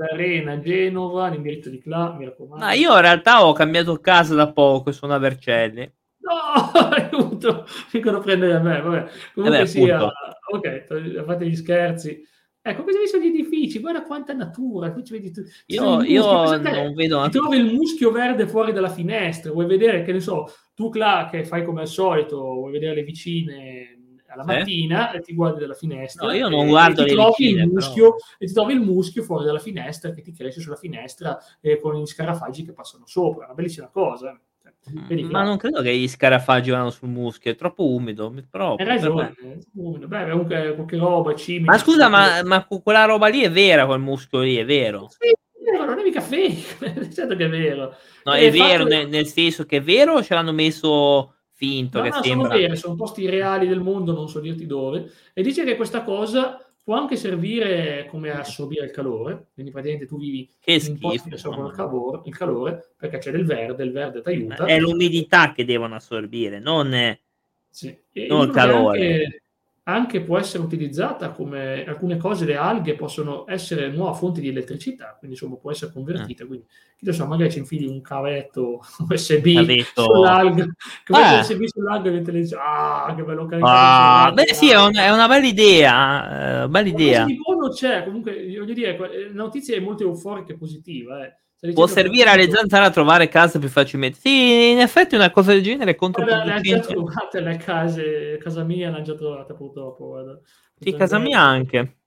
[0.09, 2.63] Arena, Genova, l'indirizzo di Cla, mi raccomando.
[2.63, 5.91] Ma io in realtà ho cambiato casa da poco, sono a Vercelli.
[6.19, 9.05] No, aiuto, dicono prendere a me, vabbè.
[9.33, 10.01] Comunque eh sia,
[10.49, 12.23] ok, fate gli scherzi.
[12.67, 13.79] Ecco, hai visto gli edifici?
[13.79, 14.91] Guarda quanta natura.
[14.91, 15.43] Qui ci vedi tu.
[15.67, 17.21] Io, io non vedo.
[17.25, 19.51] Ti trovi il muschio verde fuori dalla finestra.
[19.51, 23.03] Vuoi vedere, che ne so, tu, Cla, che fai come al solito, vuoi vedere le
[23.03, 23.99] vicine
[24.29, 26.25] alla mattina e ti guardi dalla finestra.
[26.25, 27.61] No, io non guardo e, le vicine.
[27.61, 31.37] Il muschio, e ti trovi il muschio fuori dalla finestra che ti cresce sulla finestra
[31.61, 33.43] eh, con gli scarafaggi che passano sopra.
[33.43, 34.41] È una bellissima cosa.
[34.87, 38.33] Vedi, ma non credo che gli scarafaggi vanno sul muschio, è troppo umido.
[38.49, 39.33] Però, Hai ragione,
[39.73, 40.07] umido.
[40.07, 43.99] Beh, comunque qualche roba, cimici, Ma scusa, ma, ma, quella roba lì è vera, quel
[43.99, 45.07] muschio lì, è vero?
[45.09, 47.95] Sì, è vero, non è mica fake, certo che è vero.
[48.25, 48.95] No, è, è vero, fatto...
[48.95, 51.97] nel, nel, senso che è vero o ce l'hanno messo finto?
[51.97, 52.47] No, che no, sembra...
[52.47, 56.03] sono vere, sono posti reali del mondo, non so dirti dove, e dice che questa
[56.03, 61.35] cosa può anche servire come assorbire il calore, quindi praticamente tu vivi che posti che
[61.35, 64.65] assorbono il calore, il calore, perché c'è del verde, il verde ti aiuta.
[64.65, 67.19] È l'umidità che devono assorbire, non, è,
[67.67, 67.97] sì.
[68.27, 69.23] non il calore.
[69.23, 69.41] Anche,
[69.87, 75.15] anche può essere utilizzata come alcune cose, le alghe possono essere nuova fonte di elettricità,
[75.17, 76.43] quindi insomma può essere convertita.
[76.43, 76.47] Eh.
[76.47, 76.65] Quindi,
[76.97, 80.03] chi lo so, magari ci infili un cavetto USB Cavetto.
[80.03, 80.67] sull'alga,
[81.05, 81.39] come eh.
[81.39, 83.73] USB sull'alga e dice, ah, che bello caricato.
[83.73, 86.63] Ah, beh, sì, è, un, è, una bella idea.
[86.63, 87.25] Eh, bella idea.
[87.25, 91.37] di buono c'è, comunque, voglio dire, la notizia è molto euforica e positiva, eh
[91.73, 94.19] Può servire alle zanzare a trovare case più facilmente.
[94.19, 96.69] Sì, in effetti una cosa del genere è controproducente.
[96.69, 100.07] Le già trovate le case, casa mia l'hanno già trovata purtroppo.
[100.07, 100.39] Guarda.
[100.79, 101.97] Sì, casa mia anche.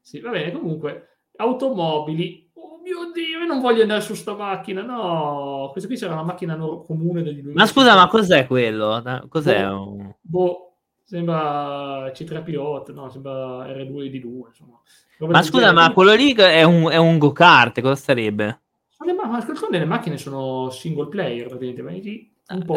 [0.00, 2.50] Sì, va bene, comunque, automobili.
[2.54, 5.68] Oh mio Dio, io non voglio andare su sta macchina, no.
[5.70, 9.02] Questa qui sarà una macchina comune degli Ma scusa, ma cos'è quello?
[9.28, 9.66] Cos'è?
[9.66, 10.69] Boh, boh
[11.10, 14.80] sembra C3 Pilot, no, sembra R2 d 2 insomma.
[15.18, 18.60] Ma scusa, ma quello lì è un, è un go-kart, cosa sarebbe?
[19.04, 22.30] Le, ma ascoltando le macchine sono single player, praticamente.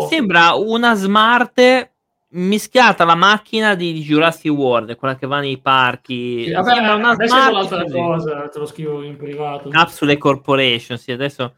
[0.09, 1.91] Sembra una smart
[2.29, 6.45] mischiata alla macchina di, Jurassic World, quella che va nei parchi.
[6.45, 9.69] Sì, vabbè, Sembra una smart cosa, te lo scrivo in privato.
[9.69, 11.57] Capsule Corporation, sì, adesso...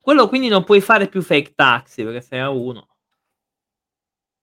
[0.00, 2.88] Quello quindi non puoi fare più fake taxi, perché sei a uno.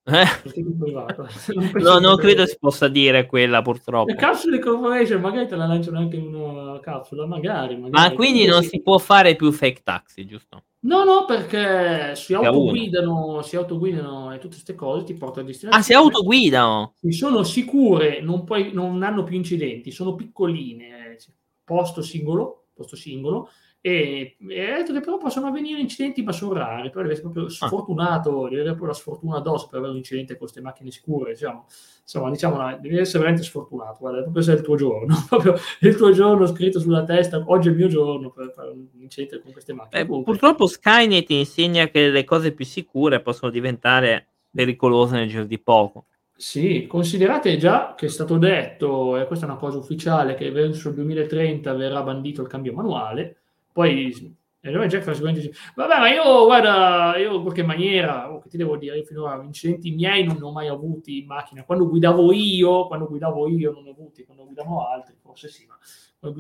[0.04, 0.26] Eh?
[1.80, 4.10] No, non credo si possa dire quella purtroppo.
[4.10, 7.76] Le capsule corporation magari te la lanciano anche in una capsula, magari.
[7.76, 7.92] magari.
[7.92, 10.64] Ma quindi non si può fare più fake taxi, giusto?
[10.82, 15.76] No, no, perché si autoguidano, si autoguidano e tutte queste cose ti portano a destinazione.
[15.76, 16.96] Ah, si autoguidano?
[17.10, 21.18] Sono sicure, non, puoi, non hanno più incidenti, sono piccoline,
[21.66, 23.50] posto singolo, posto singolo
[23.82, 26.90] e, e ha detto che però possono avvenire incidenti ma sono rari.
[26.90, 27.50] Però deve essere proprio ah.
[27.50, 28.50] sfortunato ah.
[28.50, 31.66] deve avere proprio la sfortuna addosso per avere un incidente con queste macchine sicure diciamo,
[32.02, 33.98] insomma diciamo devi essere veramente sfortunato.
[34.00, 37.68] Guarda proprio se è il tuo giorno proprio il tuo giorno scritto sulla testa oggi
[37.70, 40.02] è il mio giorno per fare un incidente con queste macchine.
[40.02, 45.60] Eh, purtroppo Skynet insegna che le cose più sicure possono diventare pericolose nel giro di
[45.60, 46.06] poco.
[46.36, 50.88] Sì, considerate già che è stato detto, e questa è una cosa ufficiale, che verso
[50.88, 53.40] il 2030 verrà bandito il cambio manuale,
[53.72, 58.40] poi e noi Jack sicuramente dice, vabbè, ma io, guarda, io in qualche maniera, oh,
[58.40, 61.64] che ti devo dire, io finora incidenti miei non ne ho mai avuti in macchina.
[61.64, 65.66] Quando guidavo io, quando guidavo io non ne ho avuti, quando guidavo altri, forse sì,
[65.66, 65.78] ma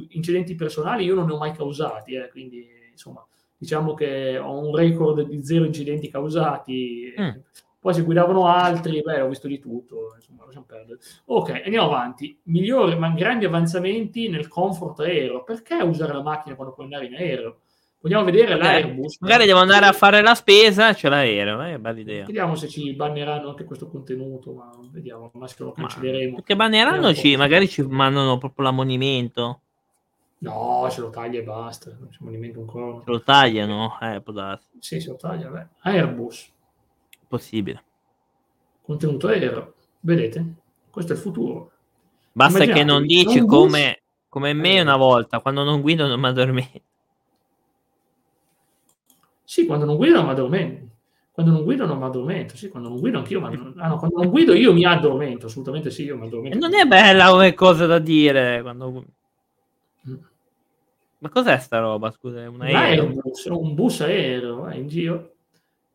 [0.10, 3.26] incidenti personali io non ne ho mai causati, eh, quindi, insomma,
[3.58, 7.14] diciamo che ho un record di zero incidenti causati.
[7.18, 7.30] Mm.
[7.82, 11.00] Poi se guidavano altri, beh, ho visto di tutto, insomma, lasciamo perdere.
[11.26, 12.38] Ok, andiamo avanti.
[12.44, 15.44] Migliori, ma grandi avanzamenti nel comfort aereo.
[15.46, 17.60] Perché usare la macchina quando puoi andare in aereo?
[18.02, 19.20] Vogliamo vedere l'Airbus.
[19.20, 22.26] Magari devo andare a fare la spesa, c'è l'aereo, eh, bella idea.
[22.26, 26.36] Vediamo se ci banneranno anche questo contenuto, ma vediamo, ma se lo cancelleremo.
[26.36, 29.62] Perché bannerannoci, magari ci mandano proprio l'ammonimento.
[30.40, 33.00] No, se lo taglia e basta, non c'è ammonimento ancora.
[33.04, 33.98] Se lo tagliano?
[34.02, 34.68] Eh, può darsi.
[34.80, 35.68] Sì, se lo taglia, beh.
[35.82, 36.52] Airbus
[37.30, 37.84] Possibile.
[38.82, 39.76] Contenuto aereo.
[40.00, 40.54] Vedete?
[40.90, 41.72] Questo è il futuro.
[42.32, 44.82] Basta che non dici come, come me eh.
[44.82, 46.82] una volta, quando non guido non mi addormento.
[49.44, 50.88] Sì, quando non guido non mi addormento.
[51.32, 52.58] Quando non guido non mi addormento.
[52.58, 55.92] Sì, quando non guido anch'io, ma ah, no, quando non guido io mi addormento, assolutamente
[55.92, 56.58] sì, io mi addormento.
[56.58, 59.06] non è bella come cosa da dire quando...
[60.10, 60.16] Mm.
[61.20, 62.50] Ma cos'è sta roba, scusa?
[62.50, 63.06] Un, aereo?
[63.06, 65.34] un, bus, un bus aereo, eh, in giro.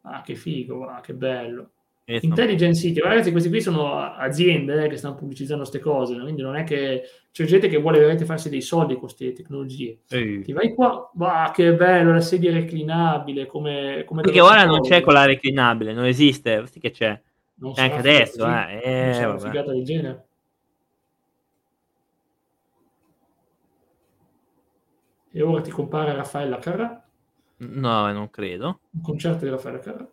[0.06, 1.70] Ah, che figo, ah, che bello.
[2.06, 2.26] Esatto.
[2.26, 6.54] Intelligence City, ragazzi, questi qui sono aziende eh, che stanno pubblicizzando queste cose, quindi non
[6.54, 10.00] è che c'è gente che vuole veramente farsi dei soldi con queste tecnologie.
[10.10, 10.42] Ehi.
[10.42, 14.04] Ti vai qua, va, che bello, la sedia reclinabile, come...
[14.04, 17.18] come Perché ora non c'è quella reclinabile, non esiste, sì che c'è.
[17.56, 18.80] Non anche adesso, eh.
[18.84, 20.26] eh una figata del genere.
[25.32, 27.03] E ora ti compare Raffaella Carrà.
[27.72, 28.80] No, non credo.
[28.90, 30.08] Un concerto di Raffaella Carrà.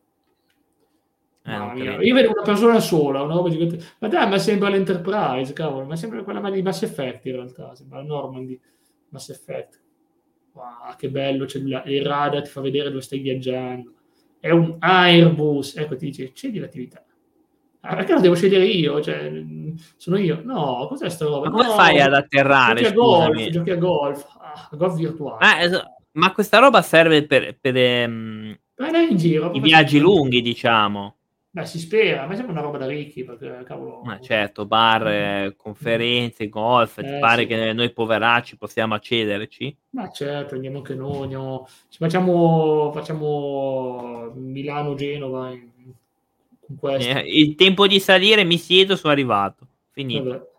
[1.43, 3.79] Eh, io vedo una persona sola, una roba gigante.
[3.99, 8.01] Ma dai, ma sembra l'Enterprise, cavolo, ma sembra quella di Mass Effect in realtà, sembra
[8.03, 8.59] Normandy
[9.09, 9.81] Mass Effect.
[10.53, 13.93] Wow, che bello, c'è il radar ti fa vedere dove stai viaggiando.
[14.39, 17.03] È un Airbus, ecco ti dice, di l'attività.
[17.81, 19.01] Ah, perché lo devo scegliere io?
[19.01, 19.31] Cioè,
[19.97, 20.41] sono io?
[20.43, 21.49] No, cos'è sta roba?
[21.49, 22.81] Ma come no, fai ad atterrare?
[22.81, 25.45] Giochi a golf, giochi a golf, ah, golf virtuale.
[25.45, 30.41] Ah, es- ma questa roba serve per, per, ehm, per in giro, i viaggi lunghi,
[30.41, 31.15] diciamo.
[31.53, 34.01] Beh, si spera, a me sembra una roba da ricchi, perché cavolo...
[34.05, 37.47] Ma certo, bar, eh, conferenze, golf, eh, ti pare sì.
[37.47, 39.75] che noi poveracci possiamo accederci?
[39.89, 41.67] Ma certo, andiamo anche noi, andiamo...
[41.89, 45.69] Ci facciamo, facciamo Milano-Genova in...
[46.65, 47.17] con questo.
[47.17, 49.67] Eh, il tempo di salire, mi siedo, sono arrivato.
[49.91, 50.23] Finito.
[50.23, 50.49] Vabbè.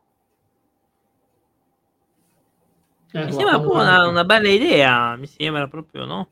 [3.12, 6.28] Eh, mi sembra una, una bella idea, mi sembra proprio, no?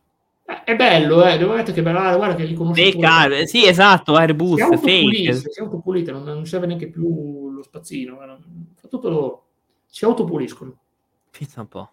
[0.65, 2.81] È bello, eh, devo mettere che bella, guarda che riconosco.
[2.81, 5.35] Fake, sì, esatto, Airbus, fake.
[5.35, 8.37] Si autopulite, non, non serve neanche più lo spazzino, eh,
[8.75, 9.45] fa tutto loro.
[9.87, 10.77] Si autopuliscono.
[11.31, 11.91] Pensa un po'.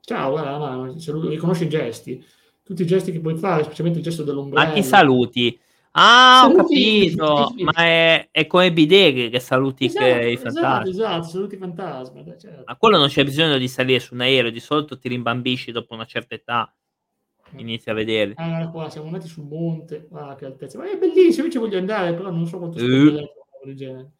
[0.00, 0.94] Ciao, guarda la mano,
[1.28, 2.24] riconosci i gesti.
[2.62, 4.68] Tutti i gesti che puoi fare, specialmente il gesto dell'ombrello.
[4.68, 5.58] Ma chi saluti?
[5.94, 10.88] Ah, saluti, ho capito, ma è, è, come Bideghe che saluti esatto, che i fantasmi.
[10.88, 12.24] Esatto, esatto, saluti i fantasmi.
[12.38, 12.62] Certo.
[12.64, 15.92] A quello non c'è bisogno di salire su un aereo, di solito ti rimbambisci dopo
[15.92, 16.74] una certa età,
[17.56, 18.32] inizi a vedere.
[18.36, 20.78] Ah, qua siamo andati sul monte, ah, che altezza.
[20.78, 23.28] Ma è bellissimo, io ci voglio andare, però non so quanto uh.
[23.64, 24.12] del genere.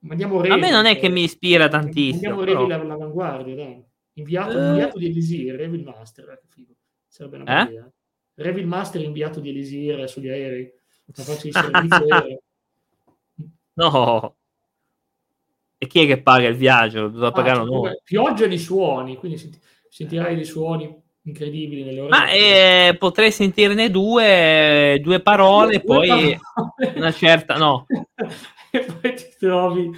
[0.00, 2.40] Mandiamo Revi, a me non è che mi ispira tantissimo.
[2.40, 2.82] Andiamo Revi però...
[2.82, 3.84] all'avanguardia, dai.
[4.12, 4.68] Inviato, uh.
[4.68, 6.74] inviato di Elisir, Revi il Master, eh, figo.
[7.06, 7.70] Sarebbe una eh?
[7.70, 7.92] idea.
[8.38, 10.70] Revil Master inviato di Elisir sugli aerei,
[11.06, 12.42] una faccia di servizio aereo.
[13.74, 14.34] No.
[15.76, 17.08] E chi è che paga il viaggio?
[17.08, 18.00] Bisogna ah, pagarlo cioè, noi.
[18.04, 22.10] Pioggia di suoni, quindi senti, sentirai dei suoni incredibili nelle ore.
[22.10, 26.94] Ma eh, potrei sentirne due, due parole, due, poi parole.
[26.96, 27.86] una certa, no.
[28.70, 29.90] e poi ti trovi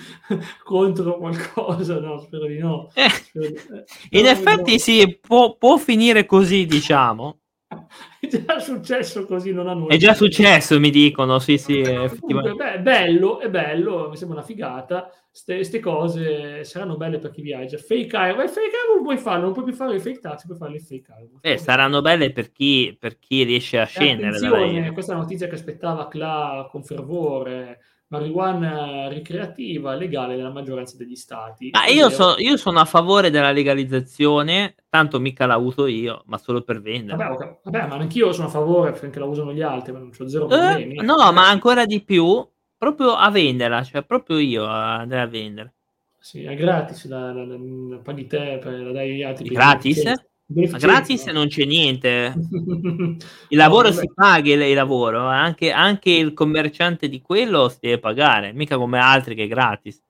[0.64, 2.90] contro qualcosa, no, spero di no.
[2.94, 3.54] Eh, spero di...
[3.54, 4.78] Eh, in effetti no.
[4.78, 7.38] sì, può, può finire così, diciamo.
[8.20, 9.88] È già successo così, non hanno...
[9.88, 11.82] È già successo, mi dicono, sì, sì.
[12.20, 15.10] Comunque, beh, è bello, è bello, mi sembra una figata.
[15.44, 17.78] Queste cose saranno belle per chi viaggia.
[17.78, 20.58] Fake Iron, fake Iron non puoi farlo, non puoi più fare il fake taxi, puoi
[20.58, 21.38] fare il fake Iron.
[21.40, 24.36] Eh, saranno belle per chi, per chi riesce a scendere.
[24.36, 27.78] Attenzione, questa è una notizia che aspettava Cla con fervore
[28.10, 31.70] marijuana ricreativa legale nella maggioranza degli stati.
[31.72, 36.36] Ah, io, so, io, sono a favore della legalizzazione, tanto mica la uso io, ma
[36.36, 37.16] solo per vendere.
[37.16, 37.56] Vabbè, okay.
[37.62, 40.46] Vabbè ma anch'io sono a favore perché la usano gli altri, ma non ho zero
[40.46, 40.96] problemi.
[40.96, 42.46] Eh, no, ma ancora di più,
[42.76, 45.74] proprio a venderla, cioè proprio io a andare a vendere.
[46.18, 49.48] Sì, è gratis, la, la, la, la paghi te, la dai agli altri.
[49.48, 50.29] Gratis?
[50.52, 51.32] Ma gratis no?
[51.32, 52.34] non c'è niente.
[53.48, 57.78] Il lavoro no, si paga il, il lavoro, anche, anche, il commerciante di quello si
[57.80, 60.02] deve pagare, mica come altri che è gratis.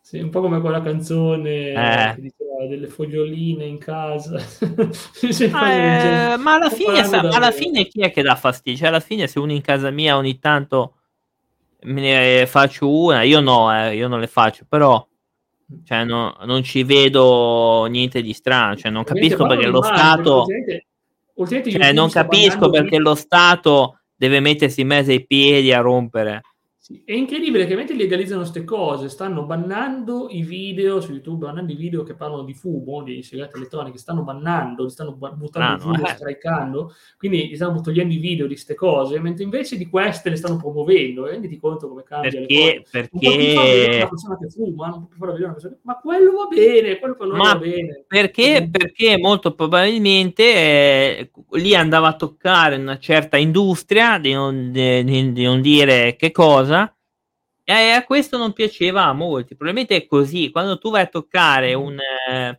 [0.00, 2.14] Sì, un po' come quella canzone eh.
[2.14, 4.36] che diceva delle foglioline in casa.
[5.52, 8.78] ah, eh, ma alla fine, sa, alla fine chi è che dà fastidio?
[8.78, 10.94] Cioè, alla fine se uno in casa mia ogni tanto
[11.82, 15.06] me ne faccio una, io no, eh, io non le faccio, però
[15.84, 18.76] cioè, no, non ci vedo niente di strano.
[18.76, 20.46] Cioè, non capisco perché lo Stato.
[21.46, 26.42] Cioè, non capisco perché lo Stato deve mettersi in mezzo ai piedi a rompere.
[27.04, 31.76] È incredibile che mentre legalizzano queste cose, stanno bannando i video su YouTube, bannando i
[31.76, 36.04] video che parlano di fumo, di sigarette elettroniche, stanno bannando, li stanno buttando ah, giù,
[36.04, 36.08] eh.
[36.08, 40.36] strikando, quindi gli stanno togliendo i video di queste cose, mentre invece di queste le
[40.36, 41.26] stanno promuovendo.
[41.26, 42.90] Renditi conto come cambia perché, le cose.
[42.90, 43.96] Perché...
[43.96, 47.14] una persona che fuma, non può fare vedere una persona ma quello va bene, quello
[47.14, 48.04] per noi ma va bene.
[48.08, 55.32] Perché, perché molto probabilmente eh, lì andava a toccare una certa industria, di non, di,
[55.32, 56.78] di non dire che cosa,
[57.78, 59.54] e a questo non piaceva a molti.
[59.54, 60.50] Probabilmente è così.
[60.50, 62.58] Quando tu vai a toccare un, eh,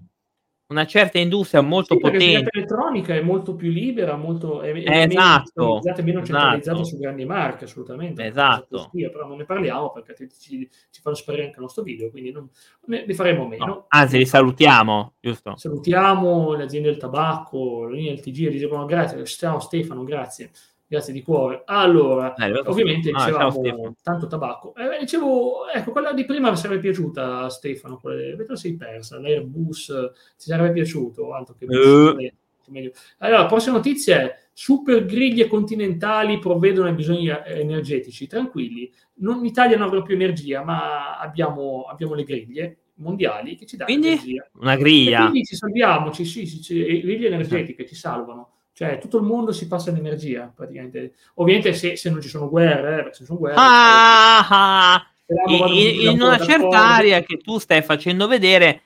[0.72, 2.50] una certa industria molto sì, potente.
[2.52, 6.84] l'elettronica è molto più libera, molto, è, è esatto, meno, meno centralizzata esatto.
[6.84, 8.26] su grandi marche, assolutamente.
[8.26, 8.90] Esatto.
[8.92, 12.32] Sia, però non ne parliamo perché ci, ci fanno sparire anche il nostro video, quindi
[12.32, 12.50] non,
[12.86, 13.66] ne, ne, faremo meno.
[13.66, 15.56] No, anzi, li salutiamo, giusto?
[15.58, 20.52] Salutiamo le aziende del tabacco, le linee del TG, dicevano grazie, ciao Stefano, grazie
[20.92, 21.62] grazie di cuore.
[21.68, 24.76] Allora, eh, ovviamente ah, dicevamo tanto tabacco.
[24.76, 29.86] Eh, dicevo, ecco, quella di prima mi sarebbe piaciuta Stefano, quella, sei persa, l'Airbus
[30.38, 32.30] ti sarebbe piaciuto, altro che uh.
[33.20, 38.28] Allora, la prossima notizia è super griglie continentali provvedono ai bisogni energetici.
[38.28, 43.66] Tranquilli, non, in Italia non avremo più energia, ma abbiamo, abbiamo le griglie mondiali che
[43.66, 44.50] ci danno quindi, energia.
[44.60, 45.20] Una griglia.
[45.20, 49.24] E quindi ci salviamo, ci, sì, sì, sì, griglie energetiche ci salvano cioè, tutto il
[49.24, 51.14] mondo si passa l'energia, praticamente.
[51.36, 53.56] Ovviamente se, se non ci sono guerre, eh, se sono guerre...
[53.58, 55.08] Ah, ah,
[55.48, 58.84] in, in una certa area che tu stai facendo vedere,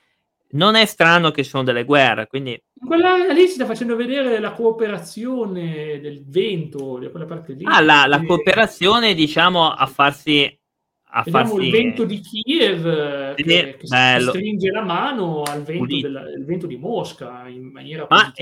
[0.50, 2.50] non è strano che ci sono delle guerre, quindi...
[2.50, 7.64] In quella lì si sta facendo vedere la cooperazione del vento, di quella parte lì.
[7.64, 10.60] Ah, la, la cooperazione, diciamo, a farsi...
[11.08, 11.54] A farsi...
[11.54, 13.86] il vento di Kiev sì, che, che
[14.20, 18.32] stringe la mano al vento, della, vento, di Mosca in maniera Ma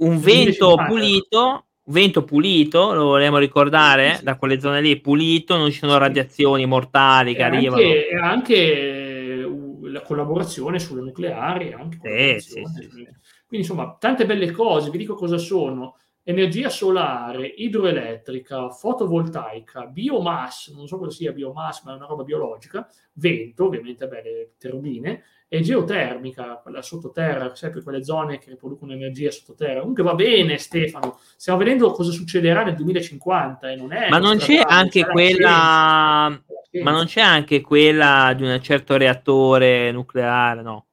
[0.00, 4.24] un vento pulito, vento pulito, lo vogliamo ricordare, sì.
[4.24, 7.82] da quelle zone lì, pulito, non ci sono radiazioni mortali che e arrivano.
[7.82, 12.62] Anche, e anche uh, la collaborazione sulle nucleari, anche sì, sì,
[13.50, 15.96] quindi insomma, tante belle cose, vi dico cosa sono.
[16.22, 22.86] Energia solare, idroelettrica, fotovoltaica, biomass, non so cosa sia biomass, ma è una roba biologica,
[23.14, 29.80] vento, ovviamente belle turbine, e geotermica, quella sottoterra, sempre quelle zone che producono energia sottoterra.
[29.80, 31.18] Comunque va bene, Stefano.
[31.36, 36.40] Stiamo vedendo cosa succederà nel 2050 e non è Ma non c'è anche quella
[36.82, 40.84] ma non c'è anche quella di un certo reattore nucleare, no?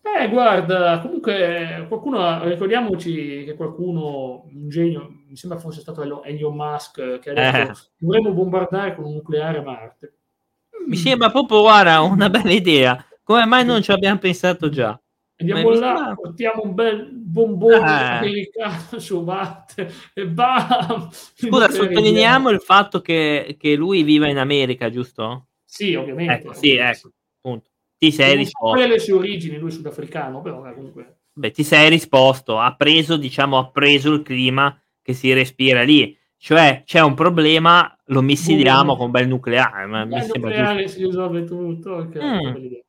[0.00, 7.18] Eh, guarda, comunque qualcuno, ricordiamoci che qualcuno, un genio, mi sembra fosse stato Elon Musk,
[7.18, 7.74] che ha detto eh.
[7.98, 10.14] dovremmo bombardare con un nucleare Marte.
[10.86, 13.07] Mi sembra proprio, guarda, una bella idea.
[13.28, 14.98] Come mai non ci abbiamo pensato già?
[15.36, 18.16] Andiamo là, portiamo un bel bombone eh.
[18.16, 21.10] americano su Marte e bam!
[21.10, 25.48] Scusa, sottolineiamo il fatto che, che, lui viva in America, giusto?
[25.62, 26.32] Sì, ovviamente.
[26.32, 27.68] Ecco, sì, ecco, appunto.
[27.98, 28.86] Ti sei non risposto.
[28.86, 31.18] Le sue origini, lui sudafricano, però eh, comunque...
[31.34, 36.16] Beh, ti sei risposto, ha preso, diciamo, ha preso il clima che si respira lì.
[36.38, 39.84] Cioè, c'è un problema, lo missiliamo con bel nucleare.
[39.84, 41.96] Ma il nucleare si risolve tutto.
[41.96, 42.86] Okay, mm.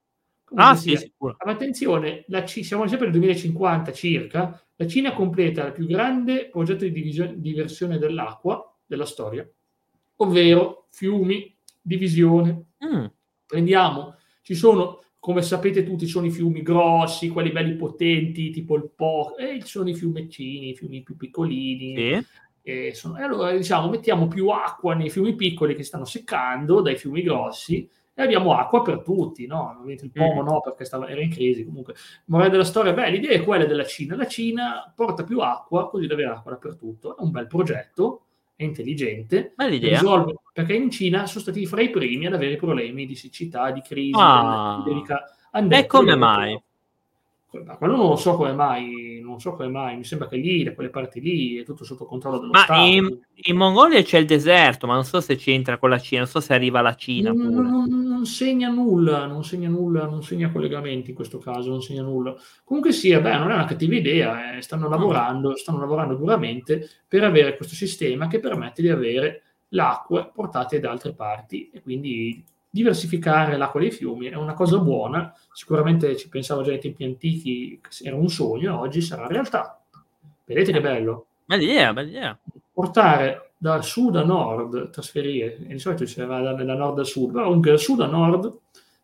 [0.55, 1.35] Ah, sì, sicuro.
[1.45, 4.63] Ma attenzione, C- siamo sempre nel 2050 circa.
[4.75, 9.47] La Cina completa il più grande progetto di divisione, diversione dell'acqua della storia,
[10.17, 12.65] ovvero fiumi, divisione.
[12.85, 13.05] Mm.
[13.45, 18.75] Prendiamo, ci sono, come sapete tutti, ci sono i fiumi grossi, quelli belli potenti, tipo
[18.75, 21.95] il Po, e ci sono i fiumeccini, i fiumi più piccolini.
[21.95, 22.25] Sì.
[22.61, 26.97] E, sono, e allora diciamo, mettiamo più acqua nei fiumi piccoli che stanno seccando dai
[26.97, 27.89] fiumi grossi
[28.19, 29.81] e abbiamo acqua per tutti, no?
[29.87, 30.45] Il Pomo mm.
[30.45, 31.93] no, perché stava, era in crisi comunque.
[32.25, 34.17] Morale della storia, beh, l'idea è quella della Cina.
[34.17, 37.15] La Cina porta più acqua, così deve avere acqua dappertutto.
[37.15, 38.23] È un bel progetto,
[38.57, 39.53] è intelligente.
[40.01, 43.79] Risolve, perché in Cina sono stati fra i primi ad avere problemi di siccità, di
[43.79, 44.83] crisi, ah.
[45.69, 46.61] E come mai?
[47.65, 50.75] Ma quello non so come mai, non so come mai, mi sembra che lì, da
[50.75, 52.81] quelle parti lì, è tutto sotto controllo dello ma Stato.
[52.81, 56.29] In, in Mongolia c'è il deserto, ma non so se c'entra con la Cina, non
[56.29, 57.31] so se arriva la Cina.
[57.31, 61.81] Non, non, non, segna nulla, non segna nulla, non segna collegamenti in questo caso, non
[61.81, 62.35] segna nulla.
[62.63, 64.61] Comunque sia, beh, non è una cattiva idea, eh.
[64.61, 70.79] stanno lavorando, stanno lavorando duramente per avere questo sistema che permette di avere l'acqua portate
[70.79, 76.29] da altre parti e quindi diversificare l'acqua dei fiumi è una cosa buona, sicuramente ci
[76.29, 79.81] pensavo già ai tempi antichi, era un sogno, oggi sarà realtà.
[80.45, 81.25] Vedete che bello?
[81.45, 82.39] Bella idea, bella idea.
[82.71, 87.31] Portare da sud a nord, trasferire, di solito si va da, da nord a sud,
[87.31, 88.53] però comunque da sud a nord,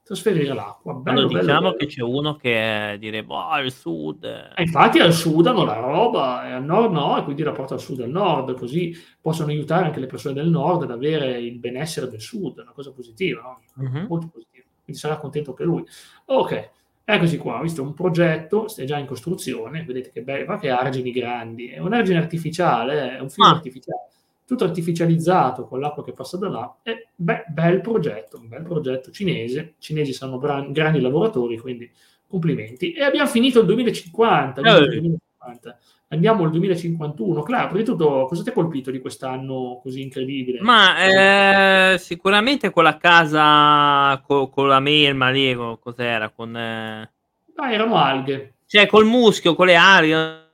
[0.06, 0.93] trasferire l'acqua.
[0.93, 4.24] Bello, allora, diciamo bello, che c'è uno che direbbe, oh, al sud.
[4.56, 7.74] E infatti al sud hanno la roba, e al nord no, e quindi la porta
[7.74, 11.39] al sud e al nord, così possono aiutare anche le persone del nord ad avere
[11.39, 13.84] il benessere del sud, una cosa positiva, no?
[13.84, 14.06] uh-huh.
[14.08, 14.66] molto positiva.
[14.84, 15.84] Quindi sarà contento anche lui.
[16.26, 16.70] Ok,
[17.03, 21.10] eccoci qua, ho visto un progetto, è già in costruzione, vedete che bello, che argini
[21.10, 23.53] grandi, è un argine artificiale, è un film ah.
[23.53, 24.10] artificiale
[24.45, 26.75] tutto artificializzato con l'acqua che passa da là.
[26.83, 29.59] E beh, bel progetto, un bel progetto cinese.
[29.59, 31.91] I cinesi sono gran, grandi lavoratori, quindi
[32.27, 32.93] complimenti.
[32.93, 34.61] E abbiamo finito il 2050.
[34.61, 34.79] Eh.
[34.79, 35.79] Il 2050.
[36.09, 37.41] Andiamo al 2051.
[37.41, 40.61] Claro, prima di tutto, cosa ti ha colpito di quest'anno così incredibile?
[40.61, 46.29] Ma eh, sicuramente quella casa co- con la melma lì, cos'era?
[46.29, 47.11] Con, eh...
[47.55, 48.53] Ah, erano alghe.
[48.67, 50.44] Cioè, col muschio, con le alghe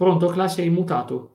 [0.00, 1.34] Pronto, classe, hai mutato?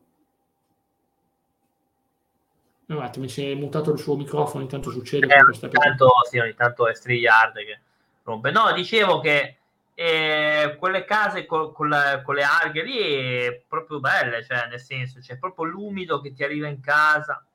[2.87, 5.27] Un attimo, si è mutato il suo microfono, intanto succede.
[5.27, 7.79] Eh, ogni tanto, sì, ogni tanto è StreamYard che
[8.23, 8.49] rompe.
[8.49, 9.57] No, dicevo che
[9.93, 14.81] eh, quelle case con, con, la, con, le alghe lì è proprio belle, cioè nel
[14.81, 17.45] senso c'è proprio l'umido che ti arriva in casa.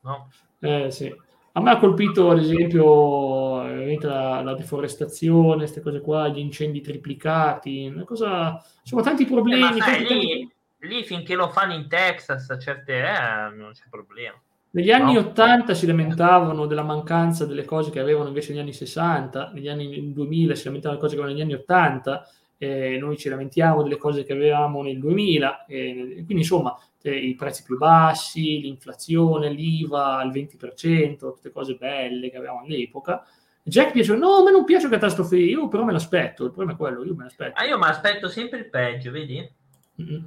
[0.00, 0.30] No?
[0.58, 1.22] Eh, sì.
[1.56, 7.90] A me ha colpito, ad esempio, la, la deforestazione, queste cose qua, gli incendi triplicati,
[7.94, 9.62] una cosa, insomma, tanti problemi.
[9.62, 14.36] Eh, sai, tanti, lì, lì, finché lo fanno in Texas, certe eh, non c'è problema.
[14.70, 15.20] Negli anni no.
[15.20, 20.12] 80 si lamentavano della mancanza delle cose che avevano invece negli anni 60, negli anni
[20.12, 22.28] 2000 si lamentavano delle cose che avevano negli anni 80,
[22.58, 25.94] eh, noi ci lamentiamo delle cose che avevamo nel 2000, eh,
[26.24, 26.76] quindi insomma
[27.10, 33.24] i prezzi più bassi, l'inflazione, l'IVA al 20%, tutte cose belle che avevamo all'epoca.
[33.62, 36.76] Jack piace, no, a me non piace catastrofe, io però me l'aspetto, il problema è
[36.76, 37.58] quello, io me l'aspetto.
[37.58, 39.50] Ah, io mi aspetto sempre il peggio, vedi?
[40.02, 40.24] Mm-hmm.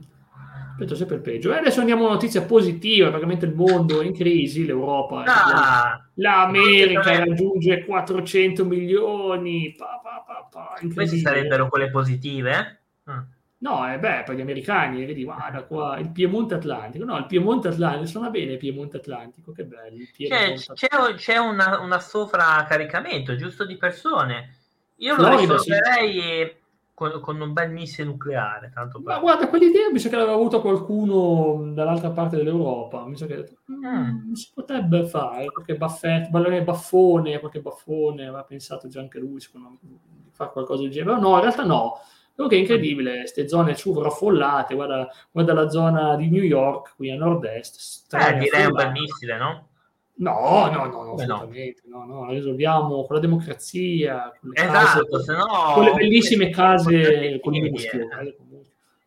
[0.71, 1.53] Aspetto sempre il peggio.
[1.53, 6.09] E adesso andiamo a una notizia positiva, praticamente il mondo è in crisi, l'Europa, ah,
[6.15, 12.81] l'America raggiunge 400 milioni, pa, pa, pa, Queste sarebbero quelle positive?
[13.09, 13.35] Mm.
[13.59, 17.05] No, eh beh, per gli americani, vedi, guarda qua, il Piemonte Atlantico.
[17.05, 19.97] No, il Piemonte Atlantico, suona bene il Piemonte Atlantico, che bello.
[20.15, 24.57] C'è, c'è, c'è una, una sovracaricamento, giusto, di persone.
[24.97, 26.55] Io lo risolverei sì.
[26.93, 28.71] con, con, un bel missile nucleare.
[28.71, 29.15] Tanto per...
[29.15, 33.07] Ma guarda, quell'idea mi sa che l'aveva avuta qualcuno dall'altra parte dell'Europa.
[33.07, 34.33] Mi sa che mm.
[34.33, 39.69] si potrebbe fare, qualche baffetto, ballone baffone, qualche baffone, aveva pensato già anche lui, secondo
[39.69, 39.97] me, di
[40.31, 41.19] fare qualcosa del genere.
[41.19, 41.99] no, in realtà no
[42.37, 47.09] quello che è incredibile, queste zone sovraffollate, guarda, guarda la zona di New York, qui
[47.09, 48.05] a nord-est.
[48.13, 49.69] Eh, direi un bel missile, no?
[50.17, 52.05] No, no, no, no, assolutamente, no.
[52.05, 57.39] no, no, risolviamo con la democrazia, con le, esatto, case, no, con le bellissime case
[57.39, 58.07] con i muscoli,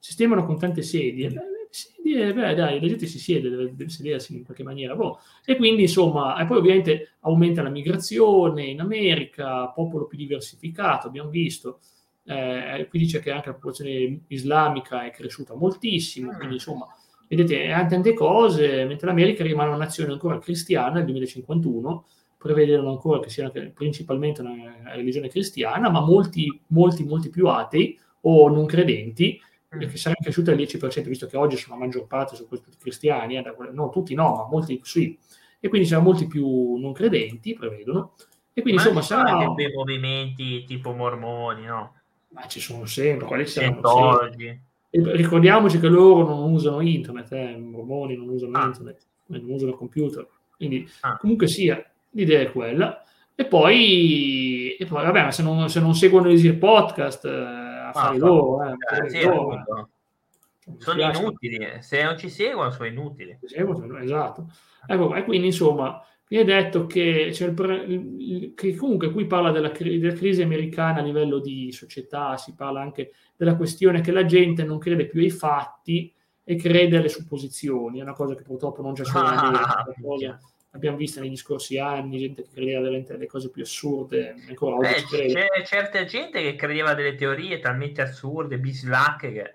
[0.01, 1.33] sistemano con tante sedie.
[1.71, 4.97] sedie, beh, dai, la gente si siede, deve, deve sedersi in qualche maniera.
[4.97, 5.21] Boh.
[5.45, 11.31] E quindi, insomma, e poi ovviamente aumenta la migrazione in America, popolo più diversificato, abbiamo
[11.31, 11.79] visto
[12.31, 16.87] eh, qui dice che anche la popolazione islamica è cresciuta moltissimo, quindi insomma,
[17.29, 22.07] vedete, ha tante cose, mentre l'America rimane una nazione ancora cristiana nel 2051,
[22.39, 28.49] prevedono ancora che sia principalmente una religione cristiana, ma molti, molti, molti più atei o
[28.49, 29.41] non credenti,
[29.75, 29.81] mm.
[29.81, 33.39] che saranno cresciuti al 10%, visto che oggi sono la maggior parte sono tutti cristiani,
[33.39, 35.19] eh, no, tutti no, ma molti sì,
[35.59, 38.15] e quindi saranno molti più non credenti, prevedono,
[38.53, 39.55] e quindi ma insomma saranno...
[39.55, 41.95] dei movimenti tipo mormoni, no?
[42.31, 44.63] Ma ci sono sempre, quali saranno sempre.
[44.91, 48.67] Ricordiamoci che loro non usano internet, eh, i mormoni non usano ah.
[48.67, 50.27] internet, non usano computer,
[50.57, 51.17] quindi ah.
[51.17, 53.05] comunque sia, l'idea è quella.
[53.35, 58.17] E poi, e poi vabbè, se non, se non seguono i podcast, eh, a fare
[58.17, 58.75] ah, loro, eh,
[59.05, 59.89] eh, sì, loro
[60.79, 63.39] sono inutili, se non ci seguono sono inutili.
[63.45, 64.47] Seguono, esatto.
[64.87, 70.43] Ecco, e quindi insomma, Viene detto che, il, che, comunque qui parla della, della, crisi
[70.43, 75.07] americana a livello di società, si parla anche della questione che la gente non crede
[75.07, 76.15] più ai fatti
[76.45, 80.39] e crede alle supposizioni, è una cosa che purtroppo non c'è solo in America, ah,
[80.71, 85.27] abbiamo visto negli scorsi anni, gente che credeva alle cose più assurde, ancora oggi Beh,
[85.27, 89.55] c'è certa gente che credeva delle teorie talmente assurde, bislacche che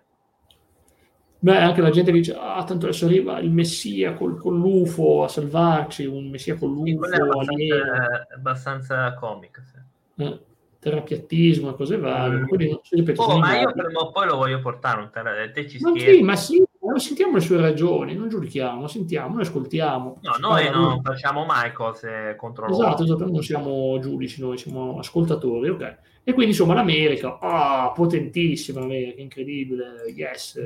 [1.39, 5.27] Beh, anche la gente dice, ah, tanto adesso arriva il Messia col, con l'UFO a
[5.27, 7.05] salvarci, un Messia con l'UFO.
[7.05, 9.61] Sì, è abbastanza, abbastanza comico.
[9.63, 10.23] Sì.
[10.23, 10.39] Eh,
[10.79, 12.39] terapiattismo e cose varie.
[12.39, 12.47] Mm.
[12.47, 15.79] Quindi, ripeto, oh, ma io prima o poi lo voglio portare un terra, te ci
[15.79, 16.63] ma sì, ma sì,
[16.99, 20.19] sentiamo le sue ragioni, non giudichiamo, sentiamo, noi ascoltiamo.
[20.21, 21.01] No, noi non lui.
[21.01, 22.83] facciamo mai cose contro loro.
[22.83, 25.97] Esatto, esatto, non siamo giudici, noi siamo ascoltatori, ok.
[26.23, 30.59] E quindi insomma l'America, ah, potentissima l'America, incredibile, yes,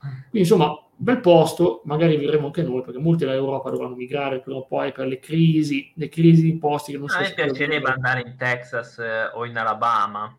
[0.00, 4.64] quindi insomma, bel posto, magari vivremo anche noi, perché molti dell'Europa dovranno migrare prima o
[4.64, 7.18] poi per le crisi, le crisi di posti che non so.
[7.18, 10.34] A me piacerebbe andare in Texas eh, o in Alabama.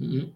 [0.00, 0.28] Mm-hmm.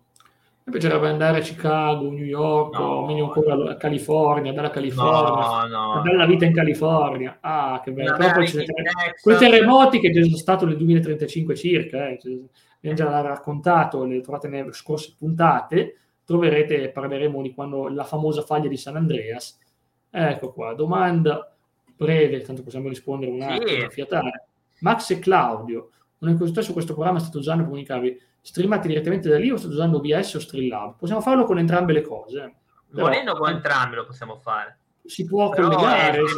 [0.67, 5.67] Mi piacerebbe andare a Chicago, New York, no, o meglio ancora a California, bella California,
[5.67, 6.01] no, no.
[6.01, 7.37] bella vita in California.
[7.41, 8.17] Ah, che bello.
[8.17, 8.65] Poi ci
[9.21, 12.19] quei terremoti che sono stati nel 2035 circa, eh.
[12.77, 18.69] abbiamo già raccontato, le trovate nelle scorse puntate, troverete, parleremo di quando la famosa faglia
[18.69, 19.59] di San Andreas.
[20.09, 21.55] Ecco qua, domanda
[21.95, 23.91] breve, tanto possiamo rispondere un attimo, sì.
[23.91, 24.47] fiatare.
[24.81, 25.91] Max e Claudio,
[26.21, 29.97] un su questo programma state usando per comunicarvi streamati direttamente da lì o state usando
[29.97, 30.97] OBS o Streamlab?
[30.99, 32.55] Possiamo farlo con entrambe le cose.
[32.91, 34.79] Volendo con entrambe lo possiamo fare.
[35.05, 36.19] Si può Però collegare.
[36.19, 36.29] Può,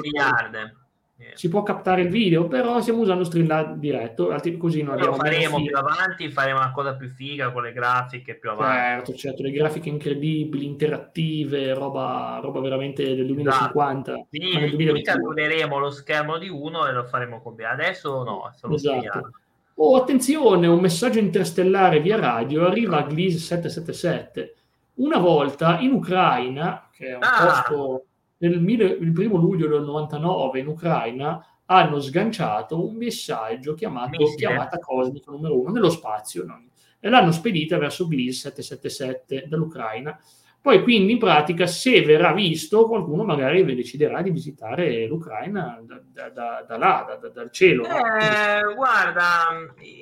[1.35, 4.29] si può, captare il video, però stiamo usando Streamlab diretto,
[4.59, 5.13] così non abbiamo...
[5.13, 8.77] Lo faremo più avanti, faremo una cosa più figa con le grafiche più avanti.
[8.77, 14.13] Certo, certo, le grafiche incredibili, interattive, roba, roba veramente del 2050.
[14.13, 14.29] Esatto.
[14.29, 18.99] Quindi calcoleremo lo schermo di uno e lo faremo con Adesso no, solo esatto.
[18.99, 19.31] Spiegare.
[19.79, 24.55] Oh, attenzione, un messaggio interstellare via radio arriva a Gliese 777.
[24.95, 27.63] Una volta in Ucraina, che è un ah.
[27.63, 28.05] posto
[28.39, 34.37] nel mille, il primo luglio del 99 in Ucraina, hanno sganciato un messaggio chiamato Missile.
[34.37, 36.63] chiamata cosmica numero uno nello spazio no?
[36.99, 40.19] e l'hanno spedita verso Gliese 777 dall'Ucraina
[40.67, 46.29] poi quindi in pratica se verrà visto qualcuno magari deciderà di visitare l'Ucraina da, da,
[46.29, 47.85] da, da là, dal cielo.
[47.85, 48.75] Eh, no?
[48.75, 49.47] Guarda,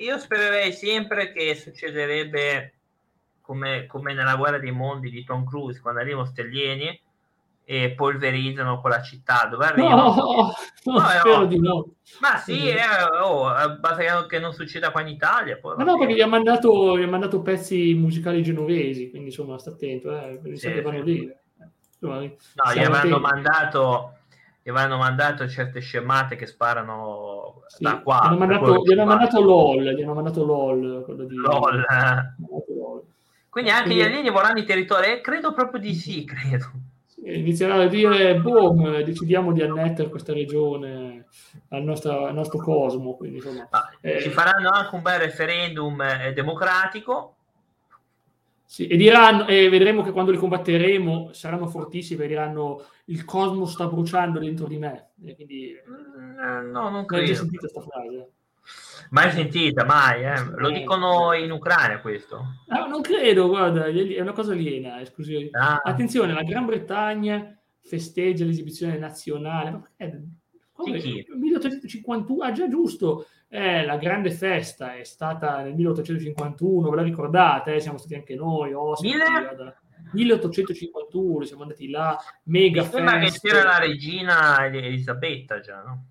[0.00, 2.72] io spererei sempre che succederebbe
[3.42, 6.98] come, come, nella guerra dei mondi di Tom Cruise quando arrivano stellieni
[7.66, 10.14] e polverizzano quella città dove arrivano.
[10.14, 10.52] No, no,
[10.92, 11.88] no spero di no.
[12.20, 12.76] Ma sì, eh,
[13.22, 13.50] oh,
[13.80, 15.56] basta che non succeda qua in Italia.
[15.56, 19.58] Poi, ma no, perché gli ha, mandato, gli ha mandato pezzi musicali genovesi, quindi insomma
[19.58, 21.02] sta attento, eh, sì, sì.
[21.02, 21.42] dire.
[21.98, 24.18] Insomma, no, gli avranno mandato
[24.62, 28.20] gli avranno mandato certe scemate che sparano sì, da qua.
[28.22, 31.02] Gli hanno mandato, gli hanno mandato LOL, gli hanno mandato LOL.
[31.04, 31.84] Quello di, LOL.
[33.48, 34.02] Quindi anche Quindi...
[34.02, 35.20] gli alieni vorranno i territori?
[35.20, 36.92] Credo proprio di sì, credo
[37.25, 41.27] inizieranno a dire, boom, decidiamo di annettere questa regione
[41.68, 43.16] al nostro, al nostro cosmo.
[43.16, 47.37] Quindi, insomma, ah, eh, ci faranno anche un bel referendum eh, democratico.
[48.66, 53.66] Sì, e diranno, e vedremo che quando li combatteremo saranno fortissimi e diranno il cosmo
[53.66, 55.11] sta bruciando dentro di me.
[55.25, 57.31] E quindi, mm, no, non credo.
[57.31, 58.31] Hai sentito questa frase?
[59.10, 60.24] Mai sentita, mai.
[60.24, 60.44] Eh.
[60.56, 62.62] Lo dicono in Ucraina questo.
[62.68, 65.00] Ah, non credo, guarda, è una cosa aliena.
[65.52, 65.80] Ah.
[65.82, 69.82] Attenzione, la Gran Bretagna festeggia l'esibizione nazionale.
[69.96, 70.22] Eh,
[70.72, 71.00] come?
[71.00, 77.74] 1851, ah già giusto, eh, la grande festa è stata nel 1851, ve la ricordate?
[77.74, 77.80] Eh?
[77.80, 79.14] Siamo stati anche noi, ospiti.
[80.12, 83.18] 1851, siamo andati là, mega Mi festa.
[83.18, 86.06] che c'era la regina Elisabetta già, no?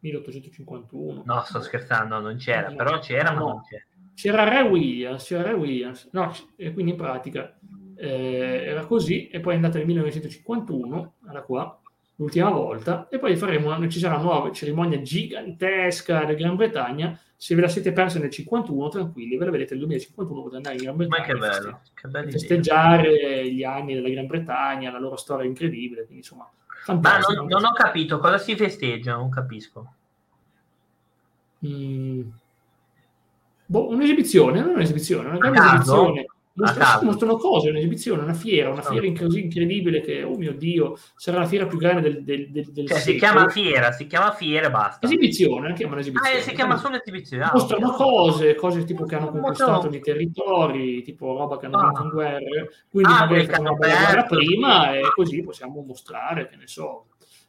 [0.00, 1.22] 1851.
[1.24, 3.84] No, sto scherzando, non c'era, no, però c'era, no, ma non c'era.
[4.14, 7.56] C'era Re Williams, c'era Re Williams, no, e quindi in pratica
[7.96, 11.80] eh, era così, e poi è andata nel 1951, era qua,
[12.16, 17.18] l'ultima volta, e poi faremo una, ci sarà una nuova cerimonia gigantesca del Gran Bretagna.
[17.36, 20.76] Se ve la siete persa nel 51, tranquilli, ve la vedete nel 2051 potete andare
[20.76, 21.18] in Gran Bretagna.
[21.18, 26.02] Ma che bello, che bello festeggiare gli anni della Gran Bretagna, la loro storia incredibile,
[26.02, 26.50] quindi insomma
[26.86, 29.94] ma non, non, ho capito cosa si festeggia, non capisco.
[31.66, 32.22] Mm.
[33.66, 36.26] Boh, un'esibizione, non un'esibizione, una grande esibizione.
[36.52, 41.38] Mostrano, mostrano cose, un'esibizione, una fiera, una fiera così incredibile che, oh mio Dio, sarà
[41.38, 44.66] la fiera più grande del, del, del, del cioè, si chiama fiera, si chiama fiera
[44.66, 45.06] e basta.
[45.06, 46.38] Esibizione, chiama un'esibizione.
[46.38, 47.44] Ah, si chiama solo esibizione.
[47.44, 51.84] Ah, mostrano cose, cose tipo che hanno conquistato dei territori, tipo roba che hanno ah.
[51.84, 56.56] vinto in guerra, quindi ah, magari fanno una guerra prima e così possiamo mostrare, che
[56.56, 57.06] ne so,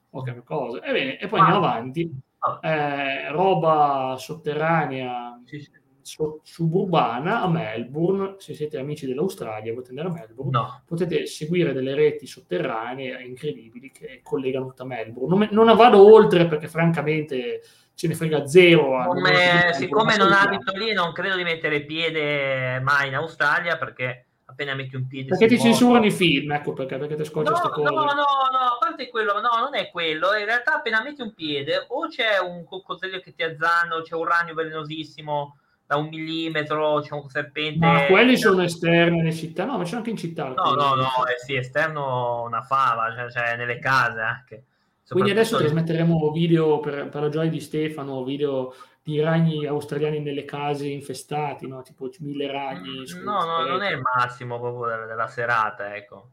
[0.09, 0.83] qualche cosa.
[0.83, 1.43] Ebbene, e poi ah.
[1.43, 2.11] andiamo avanti.
[2.37, 2.59] Ah.
[2.61, 5.41] Eh, roba sotterranea.
[5.45, 10.81] Sì, sì suburbana a Melbourne, se siete amici dell'Australia potete andare a Melbourne, no.
[10.85, 15.47] potete seguire delle reti sotterranee incredibili che collegano tutta Melbourne.
[15.51, 17.61] Non, non vado oltre perché francamente
[17.93, 19.03] ce ne frega zero.
[19.05, 24.75] Come, siccome non abito lì non credo di mettere piede mai in Australia perché appena
[24.75, 27.89] metti un piede perché ti censurano i film ecco perché, perché ti scoccia no, no,
[27.89, 31.85] no, no, a parte quello no, non è quello in realtà appena metti un piede
[31.87, 35.57] o c'è un coccodrillo che ti azzanna o c'è un ragno velenosissimo
[35.91, 37.85] da un millimetro, c'è un serpente.
[37.85, 40.47] Ma quelli sono esterni nelle città, no, ma c'è anche in città.
[40.47, 44.63] No, no, no, eh sì, esterno una fava, cioè, cioè nelle case anche.
[45.09, 48.73] Quindi adesso trasmetteremo video per, per, la gioia di Stefano, video
[49.03, 51.81] di ragni australiani nelle case infestati, no?
[51.81, 53.03] tipo mille ragni.
[53.25, 56.29] No, no, non è il massimo proprio della, della serata, ecco.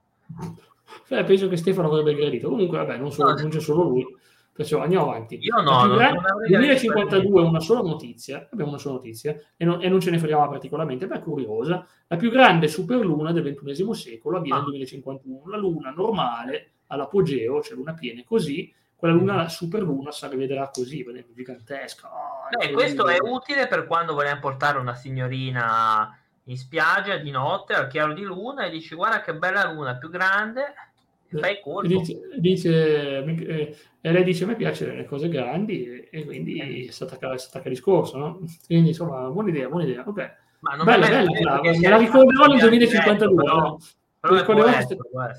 [1.09, 2.49] Beh, penso che Stefano avrebbe gradito.
[2.49, 4.07] Comunque, vabbè, non, solo, non c'è solo lui.
[4.59, 5.39] Perciò andiamo avanti.
[5.41, 9.81] Io no, non, grande, non 2052 una sola notizia, abbiamo una sola notizia, e non,
[9.81, 11.87] e non ce ne fregava particolarmente, ma è curiosa.
[12.09, 14.63] La più grande superluna del XXI secolo avviene ah.
[14.63, 15.49] nel 2051.
[15.49, 21.07] La luna normale all'apogeo, cioè luna piena così, quella luna, la superluna, si rivedrà così,
[21.33, 22.09] gigantesca.
[22.09, 27.75] Oh, Beh, questo è utile per quando vogliamo portare una signorina in spiaggia di notte
[27.75, 30.75] al chiaro di luna e dici guarda che bella luna, più grande,
[31.37, 31.87] fai colpo.
[31.87, 36.87] Dice, dice, eh, e lei dice a me piacciono le cose grandi e, e quindi
[36.87, 36.93] eh.
[36.93, 38.41] si attacca, si attacca il discorso, no?
[38.67, 40.37] Quindi insomma, buona idea, buona idea, ok.
[40.61, 43.77] Ma non bella, bella, bella, me la ricorderò nel 2052, però...
[44.21, 44.97] Mi ricorderò, questa,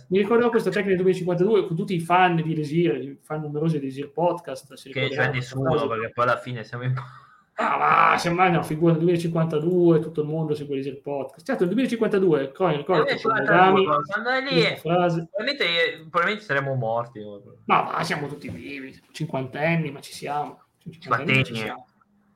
[0.08, 3.88] mi ricorderò, questa, tecnica del 2052 con tutti i fan di Desir, fan numerosi di
[3.88, 4.74] Desir Podcast.
[4.90, 6.94] che c'è nessuno, perché poi alla fine siamo in...
[7.62, 11.45] Ah, ma sembra una figura del 2052, tutto il mondo segue il podcast.
[11.45, 12.86] Certo, nel 2052, Coin, lì,
[14.78, 15.28] frase.
[15.30, 17.20] Probabilmente, probabilmente, saremmo morti.
[17.66, 20.62] Ma, ma siamo tutti vivi, cinquantenni, ma ci siamo.
[20.89, 21.86] Cinquantenni, ci siamo.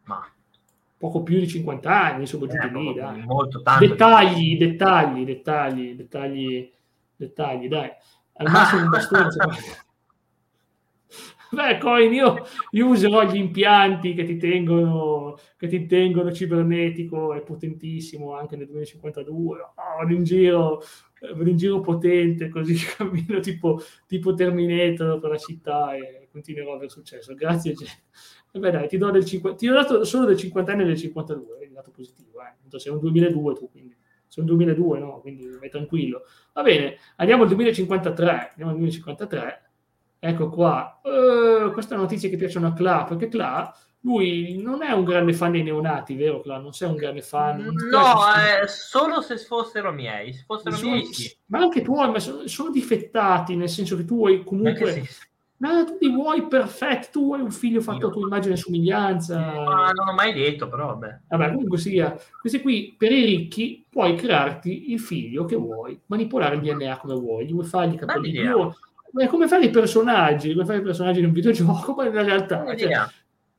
[0.03, 0.27] Ma
[0.97, 3.21] poco più di 50 anni, sono giunti eh, lì, dai.
[3.23, 6.73] Molto, tanto dettagli, dettagli, dettagli, dettagli,
[7.15, 7.89] dettagli, dai.
[8.33, 9.29] Al massimo un bastone.
[11.53, 17.41] Beh, Coin, io, io, userò gli impianti che ti tengono, che ti tengono cibernetico, è
[17.41, 19.59] potentissimo anche nel 2052.
[19.59, 20.81] Oh, vado in giro,
[21.21, 26.75] vado in giro potente, così cammino tipo, tipo Terminator per la città e continuerò a
[26.77, 27.35] aver successo.
[27.35, 27.75] Grazie,
[28.51, 30.85] e beh, dai, ti do, del 50, ti ho dato solo del 50 anni e
[30.85, 32.39] del 52, è dato positivo.
[32.41, 32.79] Eh.
[32.79, 33.95] Sei un 2002 tu, quindi
[34.35, 35.19] un 2002, no?
[35.21, 36.23] Quindi vai tranquillo.
[36.53, 38.49] Va bene, andiamo al 2053.
[38.49, 39.62] Andiamo al 2053
[40.25, 44.81] Ecco qua, uh, questa è una notizia che piacciono a Cla, perché Cla, lui non
[44.81, 46.59] è un grande fan dei neonati, vero Cla?
[46.59, 47.57] Non sei un grande fan?
[47.91, 51.29] No, eh, solo se fossero miei, se fossero sono, miei sì.
[51.47, 54.93] Ma anche tuoi, ma sono, sono, difettati, nel senso che tu vuoi comunque...
[54.93, 55.09] Sì.
[55.57, 58.07] No, tu li vuoi perfetti, tu vuoi un figlio fatto Io.
[58.07, 59.39] a tua immagine e somiglianza.
[59.39, 61.19] Ma non ho mai detto, però vabbè.
[61.27, 66.55] Vabbè, comunque sia, questi qui, per i ricchi, puoi crearti il figlio che vuoi, manipolare
[66.55, 68.31] il DNA come vuoi, gli vuoi fargli i capelli
[69.15, 72.75] è come fare i personaggi, come fare i personaggi in un videogioco, ma in realtà
[72.75, 73.07] cioè,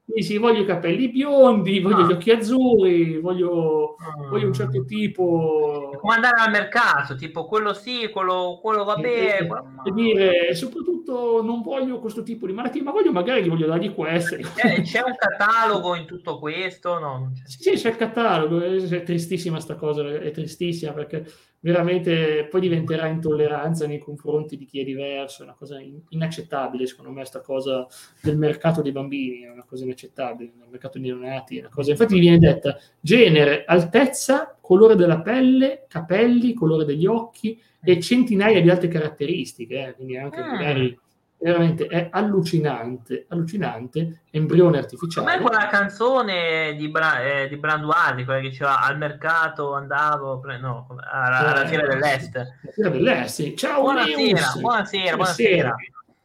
[0.07, 2.07] dici voglio i capelli biondi, voglio ah.
[2.07, 4.29] gli occhi azzurri, voglio, ah.
[4.29, 5.97] voglio, un certo tipo.
[5.99, 9.39] Come andare al mercato, tipo quello sì, quello, quello va bene.
[9.39, 9.49] E,
[9.87, 13.95] e, dire soprattutto non voglio questo tipo di malattia, ma voglio magari gli voglio dargli
[13.95, 14.41] queste.
[14.57, 16.99] Eh, c'è un catalogo in tutto questo?
[16.99, 17.43] No, c'è.
[17.47, 21.25] Sì, c'è il catalogo, è tristissima sta cosa, è tristissima perché
[21.65, 27.11] veramente poi diventerà intolleranza nei confronti di chi è diverso, è una cosa inaccettabile secondo
[27.11, 27.87] me questa cosa
[28.21, 31.93] del mercato dei bambini, è una cosa inaccettabile, il mercato dei neonati, è una cosa,
[31.93, 38.69] infatti viene detta genere, altezza, colore della pelle, capelli, colore degli occhi e centinaia di
[38.69, 40.47] altre caratteristiche, eh, quindi anche mm.
[40.47, 40.99] magari
[41.45, 45.37] veramente è allucinante, allucinante, embrione artificiale.
[45.37, 50.59] Come quella canzone di, Bra- eh, di Branduardi, quella che diceva al mercato andavo, pre-
[50.59, 52.35] no, alla, alla eh, Fiera dell'Est.
[52.37, 53.55] La Fiera dell'Est, sì.
[53.57, 55.75] Ciao buonasera, buonasera, buonasera, buonasera.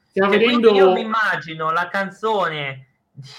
[0.07, 0.73] Stiamo vedendo...
[0.73, 2.85] Io mi immagino la canzone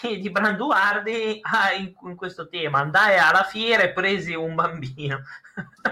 [0.03, 2.81] di, di Branduardi ah, in, in, questo tema.
[2.81, 5.22] Andai alla fiera e presi un bambino.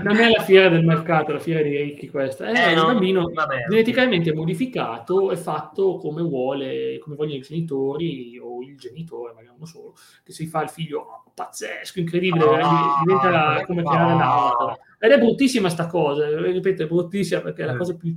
[0.03, 2.47] Non è la fiera del mercato, la fiera dei ricchi questa.
[2.47, 3.31] È eh, un bambino
[3.69, 9.67] geneticamente modificato e fatto come vuole, come vogliono i genitori o il genitore, magari uno
[9.67, 14.79] solo, che si fa il figlio pazzesco, incredibile, oh, diventa come creare l'altro.
[14.99, 18.17] Ed è bruttissima sta cosa, ripeto, è bruttissima perché è la cosa più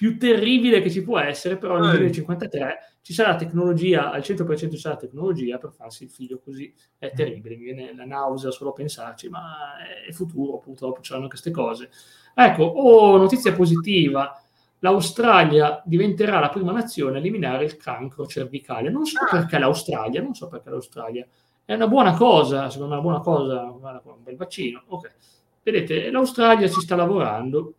[0.00, 4.76] più terribile che ci può essere, però nel 2053 ci sarà tecnologia, al 100% ci
[4.76, 8.72] sarà tecnologia per farsi il figlio così, è terribile, mi viene la nausea solo a
[8.74, 9.76] pensarci, ma
[10.06, 11.90] è futuro, purtroppo ci saranno queste cose.
[12.34, 14.38] Ecco, oh, notizia positiva,
[14.80, 18.90] l'Australia diventerà la prima nazione a eliminare il cancro cervicale.
[18.90, 19.28] Non so ah.
[19.30, 21.26] perché l'Australia, non so perché l'Australia.
[21.64, 24.82] È una buona cosa, secondo me è una buona cosa, un bel vaccino.
[24.88, 25.14] Ok.
[25.62, 27.74] Vedete, l'Australia ci sta lavorando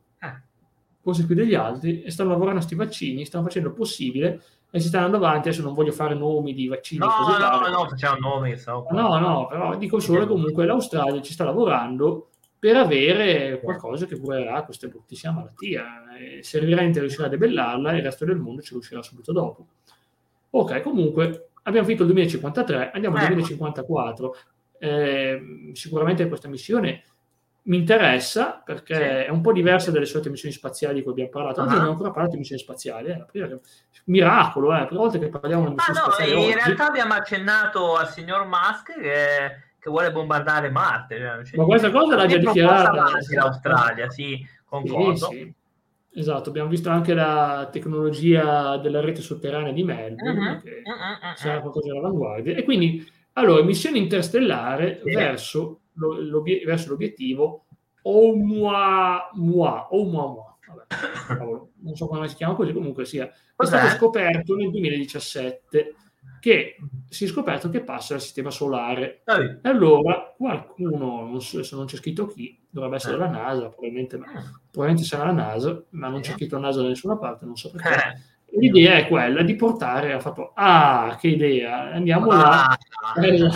[1.02, 4.42] forse più degli altri, e stanno lavorando a questi vaccini, stanno facendo il possibile
[4.72, 5.50] e si stanno andando avanti.
[5.50, 7.00] Adesso non voglio fare nomi di vaccini.
[7.00, 8.58] No, no, no, no, facciamo nomi.
[8.58, 8.88] So.
[8.92, 14.18] No, no, però dico solo che comunque l'Australia ci sta lavorando per avere qualcosa che
[14.18, 15.84] curerà questa bruttissima malattia.
[16.40, 19.68] Servirà riuscire a debellarla e il resto del mondo ci riuscirà subito dopo.
[20.52, 24.36] Ok, comunque abbiamo finito il 2053, andiamo al 2054.
[24.84, 27.04] Eh, sicuramente questa missione
[27.64, 29.02] mi interessa perché sì.
[29.02, 31.62] è un po' diversa dalle solite missioni spaziali di cui abbiamo parlato.
[31.62, 31.76] Oggi uh-huh.
[31.76, 33.10] non abbiamo ancora parlato di missioni spaziali.
[33.10, 33.60] Eh.
[34.06, 34.80] Miracolo, eh.
[34.80, 36.32] la prima volta che parliamo di missioni ah, no, spaziali.
[36.32, 36.54] In oggi...
[36.54, 41.44] realtà abbiamo accennato al signor Musk che, che vuole bombardare Marte.
[41.46, 43.04] Cioè, Ma questa cosa l'ha già dichiarata.
[43.30, 45.28] L'Australia, sì, concordo.
[45.28, 45.54] Sì, sì.
[46.14, 50.62] Esatto, abbiamo visto anche la tecnologia della rete sotterranea di Melbourne, uh-huh.
[50.62, 51.36] che uh-huh.
[51.36, 52.56] sarà qualcosa all'avanguardia.
[52.56, 55.81] E quindi, allora, missione interstellare verso,
[56.66, 57.66] verso, l'obiettivo
[58.04, 64.72] Oumuamua, Oumuamua, vabbè, non so come si chiama così, comunque sia, è stato scoperto nel
[64.72, 65.96] 2017
[66.40, 66.76] che
[67.08, 69.22] si è scoperto che passa dal sistema solare.
[69.26, 73.20] Ah, e allora qualcuno, non so se non c'è scritto chi, dovrebbe essere eh.
[73.20, 74.62] la NASA, probabilmente, ah.
[74.72, 77.90] probabilmente, sarà la NASA, ma non c'è scritto NASA da nessuna parte, non so perché.
[77.90, 78.30] Eh.
[78.60, 82.78] L'idea è quella di portare, ha fatto, ah, che idea, andiamo ah, là
[83.22, 83.50] e,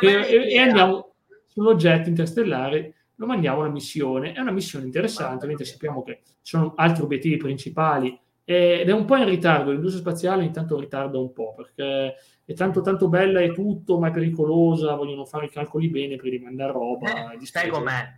[0.00, 1.13] e, e, andiamo
[1.54, 4.32] sull'oggetto interstellare, lo mandiamo a una missione.
[4.32, 9.06] È una missione interessante, mentre sappiamo che ci sono altri obiettivi principali ed è un
[9.06, 13.52] po' in ritardo, l'industria spaziale intanto ritarda un po' perché è tanto tanto bella e
[13.52, 17.32] tutto, ma è pericolosa, vogliono fare i calcoli bene prima di mandare roba.
[17.32, 18.12] Eh, stai com'è.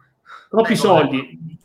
[0.48, 1.58] Troppi stai soldi.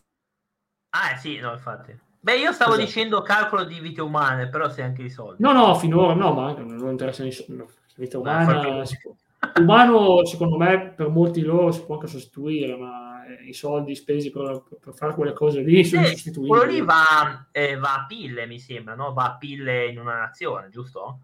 [0.89, 1.97] Ah sì, no, infatti.
[2.19, 2.85] Beh, io stavo esatto.
[2.85, 5.41] dicendo calcolo di vite umane, però sei anche i soldi.
[5.41, 7.63] No, no, finora no, ma non interessano i soldi.
[7.95, 9.15] Vita umana, si può.
[9.59, 13.11] Umano, secondo me, per molti loro si può anche sostituire, ma
[13.45, 16.57] i soldi spesi per, per, fare quelle cose lì sono sì, sostituibili.
[16.57, 19.13] Quello lì va, eh, va, a pille, mi sembra, no?
[19.13, 21.19] Va a pille in una nazione, giusto?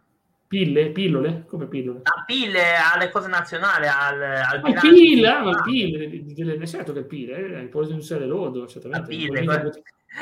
[0.47, 0.91] Pille?
[0.91, 1.43] Pillole?
[1.45, 1.99] Come pillole?
[2.03, 7.35] A pille alle cose nazionali, al, al ma pille, ah, ma pille, certo che pille,
[7.35, 9.09] eh, il polo industriale lordo, certamente.
[9.09, 9.71] Pille, non, puoi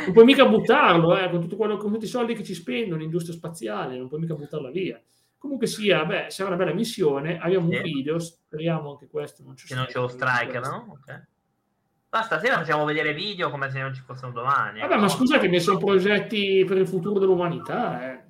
[0.06, 3.02] non puoi mica buttarlo, eh, con, tutto quello, con tutti i soldi che ci spendono
[3.02, 5.00] l'industria spaziale, non puoi mica buttarla via.
[5.46, 7.76] Comunque sia, beh, sarà una bella missione, abbiamo sì.
[7.76, 10.88] un video, speriamo anche questo non ci Che non c'è lo strike, no?
[10.90, 11.24] Ok.
[12.10, 14.80] Ma stasera facciamo vedere video come se non ci fossero domani.
[14.80, 18.12] Vabbè, ma scusate, mi sono progetti per il futuro dell'umanità.
[18.12, 18.24] Eh.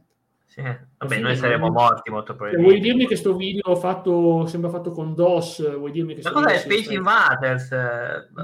[0.45, 0.61] Sì.
[0.61, 2.69] Vabbè, noi saremo morti molto probabilmente.
[2.69, 5.77] Vuoi dirmi che questo video fatto, sembra fatto con DOS?
[5.77, 7.69] Vuoi dirmi che ma cosa è Space Invaders?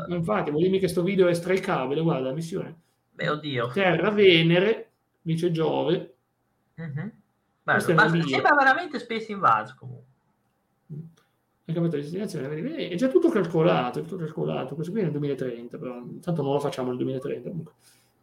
[0.08, 2.80] Infatti, vuoi dirmi che questo video è strike guarda la missione.
[3.12, 3.68] Beh, oddio.
[3.68, 4.92] Terra, Venere,
[5.22, 6.16] dice Giove.
[6.80, 7.08] Mm-hmm.
[7.64, 10.10] Bello, sembra veramente Space Invaders comunque
[11.72, 15.14] il cambiato di destinazione, è già tutto calcolato, è tutto calcolato, questo qui è nel
[15.14, 17.74] 2030, però intanto non lo facciamo nel 2030 comunque.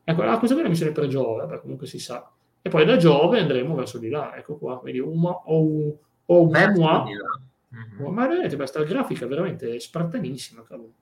[0.05, 2.30] Ecco, ah, questa qui è la missione per Giove, beh, comunque si sa.
[2.61, 6.70] E poi da Giove andremo verso di là, ecco qua, vedi, uma, o, o uma,
[6.70, 8.12] mua, mm-hmm.
[8.12, 10.93] ma vedete, questa grafica è veramente spartanissima, cavolo.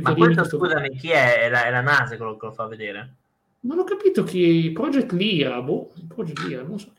[0.00, 1.40] Ma questo, scusami, chi è?
[1.40, 3.14] È la, è la NASA quello che lo fa vedere?
[3.60, 4.70] Non ho capito chi...
[4.72, 6.90] Project Lira, boh, Project Lira, non so.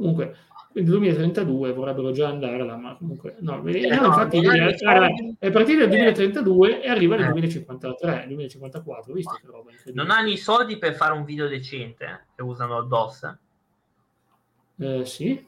[0.00, 0.34] Comunque,
[0.72, 4.38] quindi 2032 vorrebbero già andare là, ma comunque no, eh, no, no infatti
[5.38, 10.38] è partito nel 2032 e arriva nel 2053, 2054, visto che roba Non hanno i
[10.38, 13.36] soldi per fare un video decente, eh, che usano il DOS?
[14.78, 15.46] Eh, sì,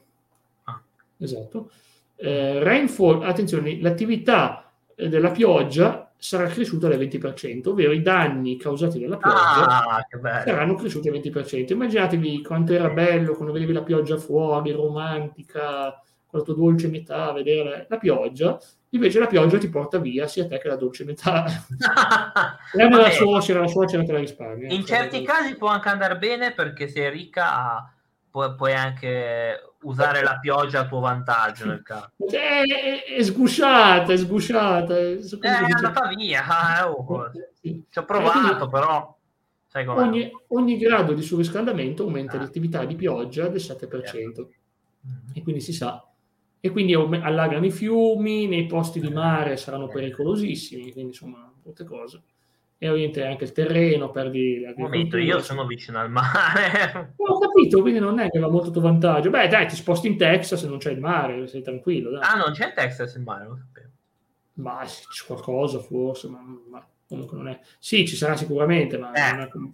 [0.65, 0.81] ah.
[1.17, 1.71] esatto.
[2.15, 8.97] Eh, rainfall, attenzione, l'attività eh, della pioggia sarà cresciuta del 20%, ovvero i danni causati
[8.97, 10.07] dalla pioggia ah,
[10.45, 11.73] saranno cresciuti del 20%.
[11.73, 17.97] Immaginatevi quanto era bello quando vedevi la pioggia fuori, romantica, tua dolce metà, vedere la
[17.97, 18.57] pioggia,
[18.91, 21.43] invece la pioggia ti porta via sia te che la dolce metà.
[22.71, 24.71] e la suocera, la suocera te la risparmia.
[24.73, 27.92] In certi casi può anche andare bene perché sei ricca
[28.33, 32.09] puoi, puoi anche usare la pioggia a tuo vantaggio nel caso.
[32.17, 34.97] È, è, è sgusciata, è sgusciata.
[34.97, 36.43] È, è andata via.
[36.43, 37.29] Ah, oh.
[37.61, 39.15] Ci ho provato, però.
[39.87, 42.41] Ogni, ogni, grado di surriscaldamento aumenta ah.
[42.41, 43.87] l'attività di pioggia del 7%.
[43.87, 44.47] Mm-hmm.
[45.33, 46.03] E quindi si sa.
[46.59, 52.21] E quindi allagano i fiumi, nei posti di mare saranno pericolosissimi, quindi insomma, tutte cose
[52.77, 57.13] e ovviamente anche il terreno, perdi Un momento, io sono vicino al mare.
[57.15, 59.29] Ho capito, quindi non è che va molto a tuo vantaggio.
[59.29, 62.09] Beh, dai, ti sposti in Texas e non c'è il mare, sei tranquillo.
[62.09, 62.21] Dai.
[62.21, 63.89] Ah, non c'è il Texas il mare, lo sapevo.
[64.55, 67.59] Ma c'è qualcosa forse, ma, ma, comunque non è...
[67.79, 69.31] Sì, ci sarà sicuramente, ma eh.
[69.31, 69.73] non è come...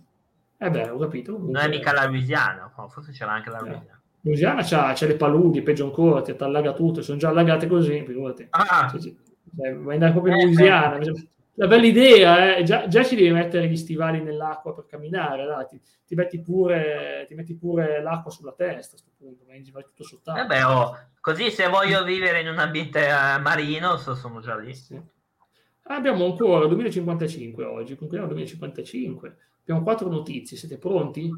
[0.57, 1.33] Eh beh, ho capito.
[1.33, 1.59] Comunque...
[1.59, 3.61] Non è mica la Louisiana, forse c'era anche la eh.
[3.61, 3.93] Louisiana.
[3.93, 4.17] Eh.
[4.21, 8.45] Louisiana c'ha, c'ha, le paludi, peggio ancora, ti allaga tutto, sono già allagate così, figurati.
[8.51, 8.93] Ah.
[8.99, 9.17] Sì.
[9.55, 10.97] Cioè, vai andare proprio in eh, Louisiana.
[10.97, 11.27] Eh
[11.59, 12.63] una bella idea, eh?
[12.63, 15.65] già, già, ci devi mettere gli stivali nell'acqua per camminare, dai.
[15.67, 20.03] Ti, ti, metti pure, ti, metti pure, l'acqua sulla testa a questo punto, vai, tutto
[20.03, 20.41] sott'acqua.
[20.43, 24.73] Vabbè, oh, così se voglio vivere in un ambiente uh, marino so, sono già lì.
[24.73, 24.97] Sì.
[25.83, 29.37] Abbiamo ancora 2055 oggi, concludiamo 2055.
[29.59, 31.29] Abbiamo quattro notizie, siete pronti?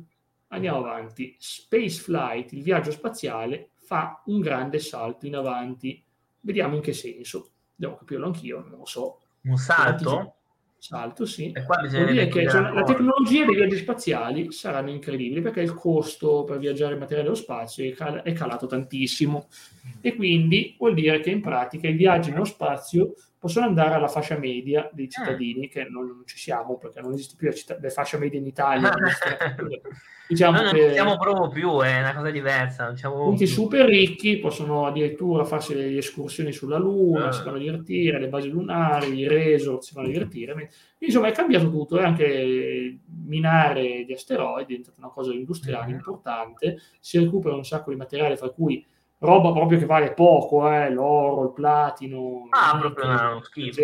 [0.49, 1.35] Andiamo avanti.
[1.39, 6.03] Space Flight, il viaggio spaziale, fa un grande salto in avanti.
[6.41, 7.53] Vediamo in che senso.
[7.73, 9.20] Devo capirlo anch'io, non lo so.
[9.43, 10.35] Un salto?
[10.81, 11.51] salto, sì.
[11.51, 15.75] E qua Vuol dire che cioè, la tecnologia dei viaggi spaziali saranno incredibili perché il
[15.75, 19.47] costo per viaggiare in materia dello spazio è, cal- è calato tantissimo
[20.01, 24.37] e quindi vuol dire che in pratica i viaggi nello spazio possono andare alla fascia
[24.37, 27.89] media dei cittadini, che non, non ci siamo perché non esiste più la, città- la
[27.89, 28.91] fascia media in Italia.
[30.31, 32.85] diciamo Noi non siamo proprio più, è una cosa diversa.
[32.85, 37.31] Non siamo punti super ricchi possono addirittura farsi delle escursioni sulla Luna, Ah.
[37.31, 40.53] si vanno a divertire, le basi lunari, i resort si vanno a divertire.
[40.53, 45.87] Quindi, Insomma, è cambiato tutto e anche minare di asteroidi è diventata una cosa industriale
[45.87, 45.93] Mhm.
[45.93, 46.77] importante.
[46.99, 48.85] Si recupera un sacco di materiale, fra cui
[49.19, 52.47] roba proprio che vale poco, eh, l'oro, il platino.
[52.51, 53.81] Ah, proprio schifo.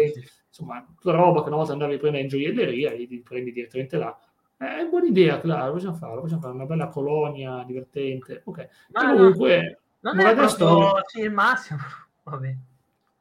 [0.47, 4.17] Insomma, tutta roba che una volta andavi a prendere in gioielleria li prendi direttamente là.
[4.57, 8.41] È una buona idea, claro, possiamo farlo, possiamo fare una bella colonia divertente.
[8.45, 8.67] Ok.
[8.89, 11.79] No, E no, comunque, non è proprio storia- sì, il massimo.
[12.23, 12.55] Vabbè.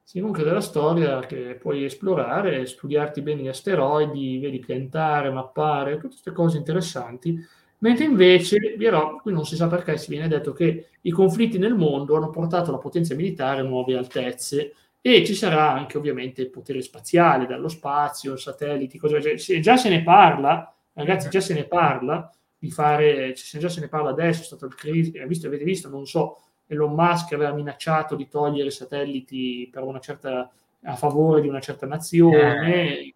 [0.03, 6.09] sì, comunque della storia che puoi esplorare, studiarti bene gli asteroidi, vedi piantare, mappare, tutte
[6.09, 7.39] queste cose interessanti.
[7.79, 11.75] Mentre invece, però, qui non si sa perché si viene detto che i conflitti nel
[11.75, 16.51] mondo hanno portato la potenza militare a nuove altezze e ci sarà anche ovviamente il
[16.51, 20.75] potere spaziale, dallo spazio, satelliti, cose, cioè, già se ne parla,
[21.05, 24.67] ragazzi, già se ne parla di fare, se già se ne parla adesso, è stato
[24.67, 29.69] il crisi, eh, visto, avete visto, non so, Elon Musk aveva minacciato di togliere satelliti
[29.71, 30.51] per una certa,
[30.83, 33.15] a favore di una certa nazione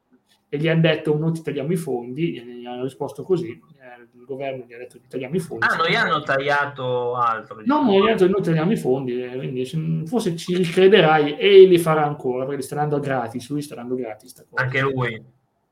[0.52, 4.24] e gli hanno detto noi ti tagliamo i fondi, gli hanno risposto così, eh, il
[4.24, 5.64] governo gli ha detto ti tagliamo i fondi.
[5.68, 7.60] Ah, non gli hanno tagliato altro.
[7.64, 11.38] No, ma gli hanno detto noi tagliamo i fondi, eh, quindi se- forse ci ricrederai
[11.38, 14.44] e li farà ancora perché li sta dando gratis, lui sta dando gratis.
[14.54, 15.24] Anche lui.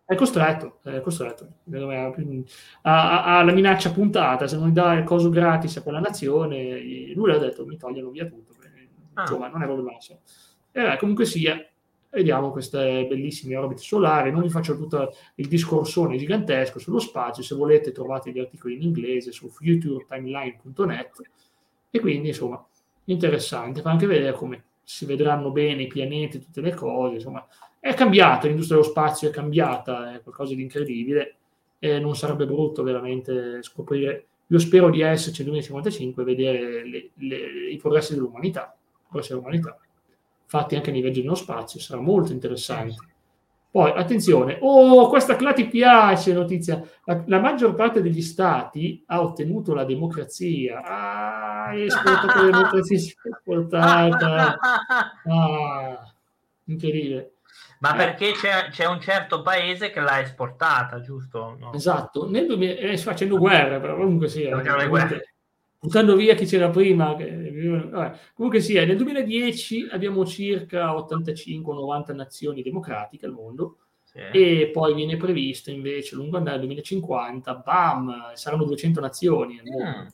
[0.09, 1.47] È costretto, è costretto.
[2.81, 7.37] Ha, la minaccia puntata, se non dà il coso gratis a quella nazione, lui ha
[7.37, 8.55] detto mi togliono via tutto.
[9.13, 9.21] Ah.
[9.21, 10.21] Insomma, non è proprio il massimo.
[10.73, 11.63] E beh, comunque sia,
[12.09, 14.31] vediamo queste bellissime orbite solari.
[14.31, 17.43] Non vi faccio tutto il discorsone gigantesco sullo spazio.
[17.43, 21.21] Se volete trovate gli articoli in inglese su futuretimeline.net
[21.91, 22.67] e quindi insomma
[23.05, 23.83] interessante.
[23.83, 27.17] Fa anche vedere come si vedranno bene i pianeti, tutte le cose.
[27.17, 27.47] Insomma,
[27.81, 31.37] è cambiata, l'industria dello spazio è cambiata, è qualcosa di incredibile
[31.79, 34.27] e non sarebbe brutto veramente scoprire.
[34.49, 38.75] Io spero di esserci nel 2055 e vedere le- le- i progressi dell'umanità,
[39.07, 39.79] progressi dell'umanità,
[40.47, 42.97] fatti anche nei viaggi nello spazio, sarà molto interessante.
[43.71, 46.83] Poi, attenzione, oh, questa qua ti piace, notizia.
[47.05, 50.81] La, la maggior parte degli stati ha ottenuto la democrazia.
[50.83, 54.57] Ah, esportato la democrazia si è portata.
[55.31, 56.13] Ah,
[56.65, 57.33] incredibile.
[57.81, 61.57] Ma perché c'è, c'è un certo paese che l'ha esportata, giusto?
[61.59, 61.73] No.
[61.73, 64.57] Esatto, nel 2000, eh, facendo guerra, però comunque sia,
[64.89, 65.35] guerre.
[65.79, 67.15] buttando via chi c'era prima.
[67.15, 74.19] che- vabbè, comunque sia, nel 2010 abbiamo circa 85-90 nazioni democratiche al mondo Sì.
[74.33, 79.99] e poi viene previsto invece lungo andare nel 2050, bam, saranno 200 nazioni al mondo.
[80.01, 80.07] Mm.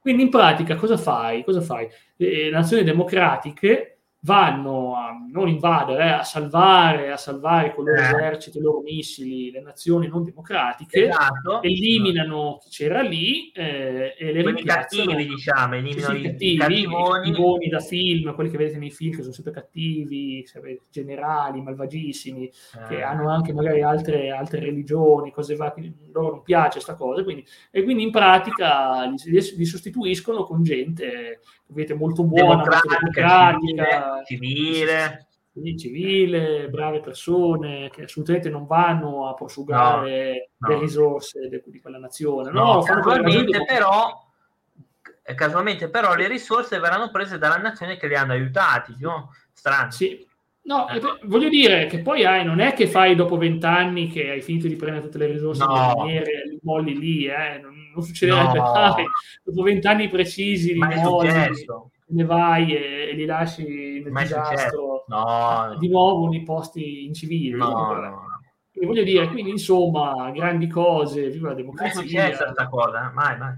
[0.00, 1.42] Quindi in pratica cosa fai?
[1.42, 1.88] Cosa fai?
[2.16, 8.00] Le nazioni democratiche vanno a non invadere, eh, a salvare, a salvare con i loro
[8.00, 8.04] Eh.
[8.04, 11.62] eserciti, i loro missili, le nazioni non democratiche, Esatto.
[11.62, 17.28] eliminano chi c'era lì eh, e le Quelli cattivi, diciamo, eliminano sì, i, cattivi, cattivoni.
[17.28, 21.62] i buoni da film, quelli che vedete nei film che sono sempre cattivi, sapete, generali,
[21.62, 22.50] malvagissimi,
[22.88, 25.72] che Eh, hanno anche magari altre, altre religioni, cose va,
[26.12, 29.16] loro non piace questa cosa, quindi, e quindi in pratica li,
[29.56, 31.40] li- sostituiscono con gente
[31.70, 39.34] vedete, molto buona, molto democratica, democratica, civile, civile, brave persone che assolutamente non vanno a
[39.34, 40.80] prosciugare No, le no.
[40.80, 44.08] risorse de- di quella nazione, No, no, casualmente di- però,
[45.24, 49.30] eh, casualmente però le risorse verranno prese dalla nazione che li hanno aiutati, no?
[49.52, 49.90] Strano.
[49.90, 50.26] Sì.
[50.68, 54.30] No, e poi- voglio dire che poi hai, non è che fai dopo vent'anni che
[54.30, 55.94] hai finito di prendere tutte le risorse No.
[55.96, 59.04] miniere, li molli lì, eh, non, non succederebbe mai.
[59.42, 60.98] Dopo vent'anni precisi li molli,
[61.30, 61.90] successo.
[62.08, 67.56] Ne vai e, e li lasci nel disastro, No, di nuovo nei posti incivili.
[67.56, 68.26] no, no.
[68.70, 72.00] Quindi voglio dire, quindi insomma, grandi cose, viva la democrazia.
[72.00, 73.12] successa questa cosa, eh?
[73.14, 73.54] mai, mai.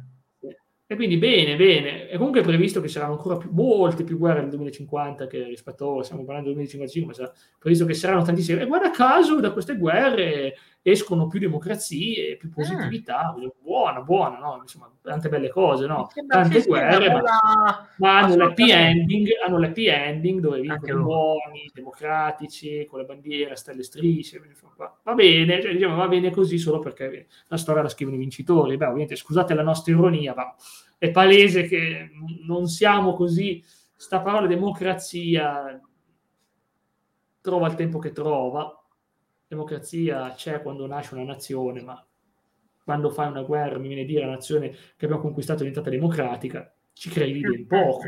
[0.86, 2.08] E quindi bene, bene.
[2.08, 5.44] E comunque è previsto che ci saranno ancora più, molte più guerre nel 2050 che
[5.44, 8.62] rispetto a ora, stiamo parlando del 2055, ma sarà previsto che saranno tantissime.
[8.62, 13.34] E guarda caso, da queste guerre escono più democrazie, più positività.
[13.60, 14.58] Buona, buona, no?
[14.62, 16.08] Insomma, tante belle cose, no?
[16.26, 21.70] Tante guerre, ma, bella- ma hanno l'happy ending, hanno l'happy ending dove vincono i buoni,
[21.72, 24.40] democratici, con le bandiere, stelle strisce.
[24.76, 28.20] Va, va bene, cioè, diciamo, va bene così solo perché la storia la scrivono i
[28.20, 28.76] vincitori.
[28.76, 30.54] Beh, ovviamente, scusate la nostra ironia, ma
[30.96, 32.10] è palese che
[32.46, 33.62] non siamo così.
[33.94, 35.78] Sta parola democrazia
[37.42, 38.79] trova il tempo che trova.
[39.50, 42.06] Democrazia c'è quando nasce una nazione, ma
[42.84, 45.90] quando fai una guerra, mi viene a dire la nazione che abbiamo conquistato è diventata
[45.90, 48.02] democratica, ci credi ben poco.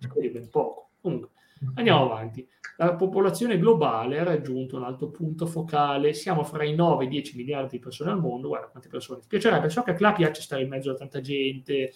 [0.00, 0.90] Ci credi ben poco.
[1.00, 1.30] Comunque,
[1.74, 2.46] andiamo avanti.
[2.76, 7.10] La popolazione globale ha raggiunto un alto punto focale, siamo fra i 9 e i
[7.10, 9.20] 10 miliardi di persone al mondo, guarda quante persone.
[9.20, 11.92] Ti piacerebbe, so che a Cla piace stare in mezzo a tanta gente,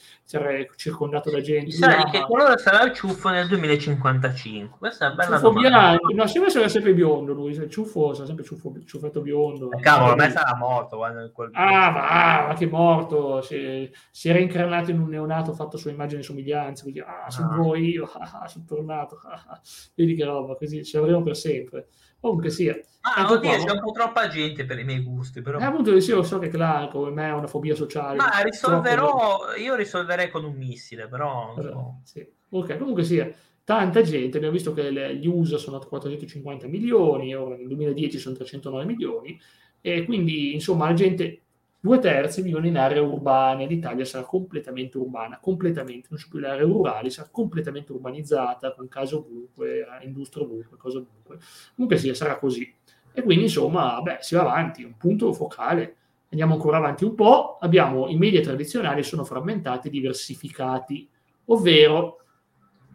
[0.76, 1.72] circondato da gente.
[1.72, 6.12] Sai no, che quello sarà il ciuffo nel 2055, questa è una bella ciuffo bianco,
[6.12, 9.70] no, sempre sarà sempre biondo lui, il ciuffo sarà sempre ciuffo, ciuffetto biondo.
[9.72, 10.96] Eh, cavolo, a me sarà morto.
[10.96, 11.50] Guarda, quel...
[11.52, 16.20] Ah, ma, ma che morto, si, si, era incarnato in un neonato fatto su immagini
[16.20, 17.56] e somiglianze, quindi, ah, sono ah.
[17.56, 19.55] voi io, ah, ah, sono tornato, ah,
[19.94, 21.88] vedi che roba, così ci avremo per sempre.
[22.20, 22.78] Comunque sia.
[23.02, 25.42] Ah, oddio, qua, c'è un po' troppa gente per i miei gusti.
[25.42, 25.58] Però.
[25.58, 28.16] Eh, appunto, io so che Clark come me ha una fobia sociale.
[28.16, 29.60] Ma risolverò, troppo...
[29.60, 31.54] io risolverei con un missile, però...
[31.60, 32.00] So.
[32.04, 32.26] Sì.
[32.48, 33.32] Ok, comunque sia,
[33.64, 38.36] tanta gente, abbiamo visto che le, gli USA sono 450 milioni, ora nel 2010 sono
[38.36, 39.38] 309 milioni,
[39.80, 41.45] e quindi insomma la gente
[41.86, 46.48] due terzi vivono in aree urbane, l'Italia sarà completamente urbana, completamente, non c'è più le
[46.48, 51.38] aree rurali, sarà completamente urbanizzata, con case ovunque, industria ovunque, cose ovunque.
[51.76, 52.74] Comunque sì, sarà così.
[53.12, 55.96] E quindi insomma, beh, si va avanti, un punto focale.
[56.30, 61.08] Andiamo ancora avanti un po', abbiamo i media tradizionali sono frammentati, diversificati,
[61.46, 62.24] ovvero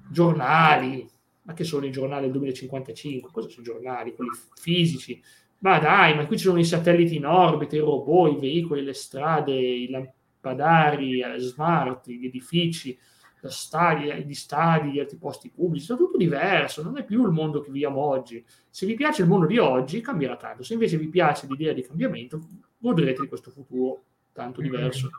[0.09, 1.09] giornali,
[1.43, 3.31] ma che sono i giornali del 2055?
[3.31, 4.13] Cosa sono i giornali?
[4.13, 5.23] Quelli fisici,
[5.61, 8.93] ma dai, ma qui ci sono i satelliti in orbita, i robot, i veicoli, le
[8.93, 12.97] strade, i lampadari eh, smart, gli edifici,
[13.43, 17.61] stadi, gli stadi, gli altri posti pubblici, è tutto diverso, non è più il mondo
[17.61, 18.43] che viviamo oggi.
[18.69, 20.63] Se vi piace il mondo di oggi, cambierà tanto.
[20.63, 22.41] Se invece vi piace l'idea di cambiamento,
[22.77, 24.03] godrete di questo futuro
[24.33, 25.09] tanto diverso.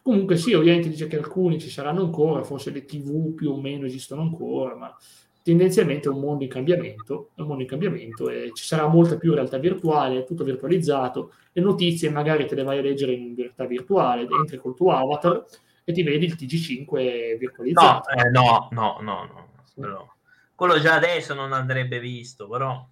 [0.00, 3.86] Comunque sì, ovviamente dice che alcuni ci saranno ancora, forse le tv più o meno
[3.86, 4.96] esistono ancora, ma
[5.44, 9.18] tendenzialmente è un mondo in cambiamento, è un mondo in cambiamento e ci sarà molta
[9.18, 13.66] più realtà virtuale, tutto virtualizzato, le notizie magari te le vai a leggere in realtà
[13.66, 15.44] virtuale, entri col tuo avatar
[15.84, 18.10] e ti vedi il TG5 virtualizzato.
[18.14, 19.48] No, eh, no, no, no, no.
[19.74, 20.10] Però,
[20.54, 22.82] quello già adesso non andrebbe visto, però...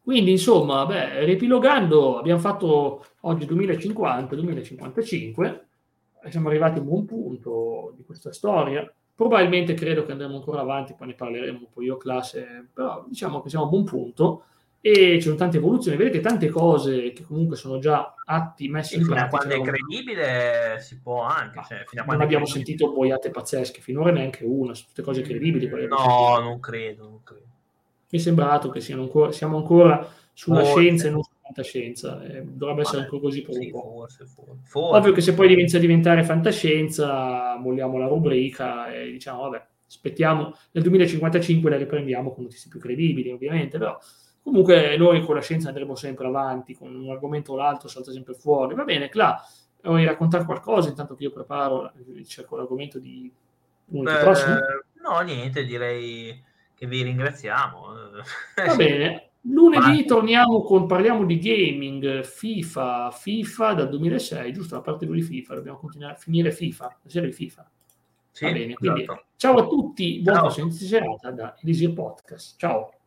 [0.00, 5.66] Quindi, insomma, beh, riepilogando, abbiamo fatto oggi 2050, 2055,
[6.28, 8.88] siamo arrivati a un buon punto di questa storia
[9.20, 13.42] Probabilmente credo che andremo ancora avanti, poi ne parleremo un po' io classe, però diciamo
[13.42, 14.44] che siamo a buon punto
[14.80, 19.06] e ci sono tante evoluzioni, vedete tante cose che comunque sono già atti messi in
[19.06, 19.26] pratica.
[19.26, 21.60] Fino a quando è credibile si può anche.
[21.68, 25.68] Cioè, fino a non abbiamo sentito boiate pazzesche, finora neanche una, su tutte cose credibili.
[25.68, 27.44] No, non credo, non credo.
[28.08, 30.80] Mi è sembrato che ancora, siamo ancora sulla Forse.
[30.80, 32.22] scienza e non fantascienza.
[32.22, 33.80] Eh, dovrebbe essere ancora così per un po'.
[33.80, 34.70] Forse, forse.
[34.72, 40.54] Ovvio che se poi inizia a diventare fantascienza, molliamo la rubrica e diciamo, vabbè, aspettiamo
[40.70, 43.98] nel 2055 la riprendiamo con notizie più credibili, ovviamente, però
[44.42, 48.34] comunque noi con la scienza andremo sempre avanti, con un argomento o l'altro salta sempre
[48.34, 48.74] fuori.
[48.74, 49.40] Va bene, Cla,
[49.82, 51.92] vuoi raccontare qualcosa intanto che io preparo,
[52.26, 53.30] cerco l'argomento di
[53.86, 54.54] lunedì prossimo?
[55.02, 56.44] No, niente, direi
[56.74, 57.86] che vi ringraziamo.
[58.66, 59.29] Va bene.
[59.42, 64.74] Lunedì torniamo con, parliamo di gaming, FIFA, FIFA dal 2006, giusto?
[64.74, 67.70] La parte di FIFA, dobbiamo continuare a finire FIFA, la serie di FIFA.
[68.32, 69.24] Sì, Va bene, quindi esatto.
[69.36, 72.58] ciao a tutti, buona serata da Elisir Podcast.
[72.58, 72.99] Ciao.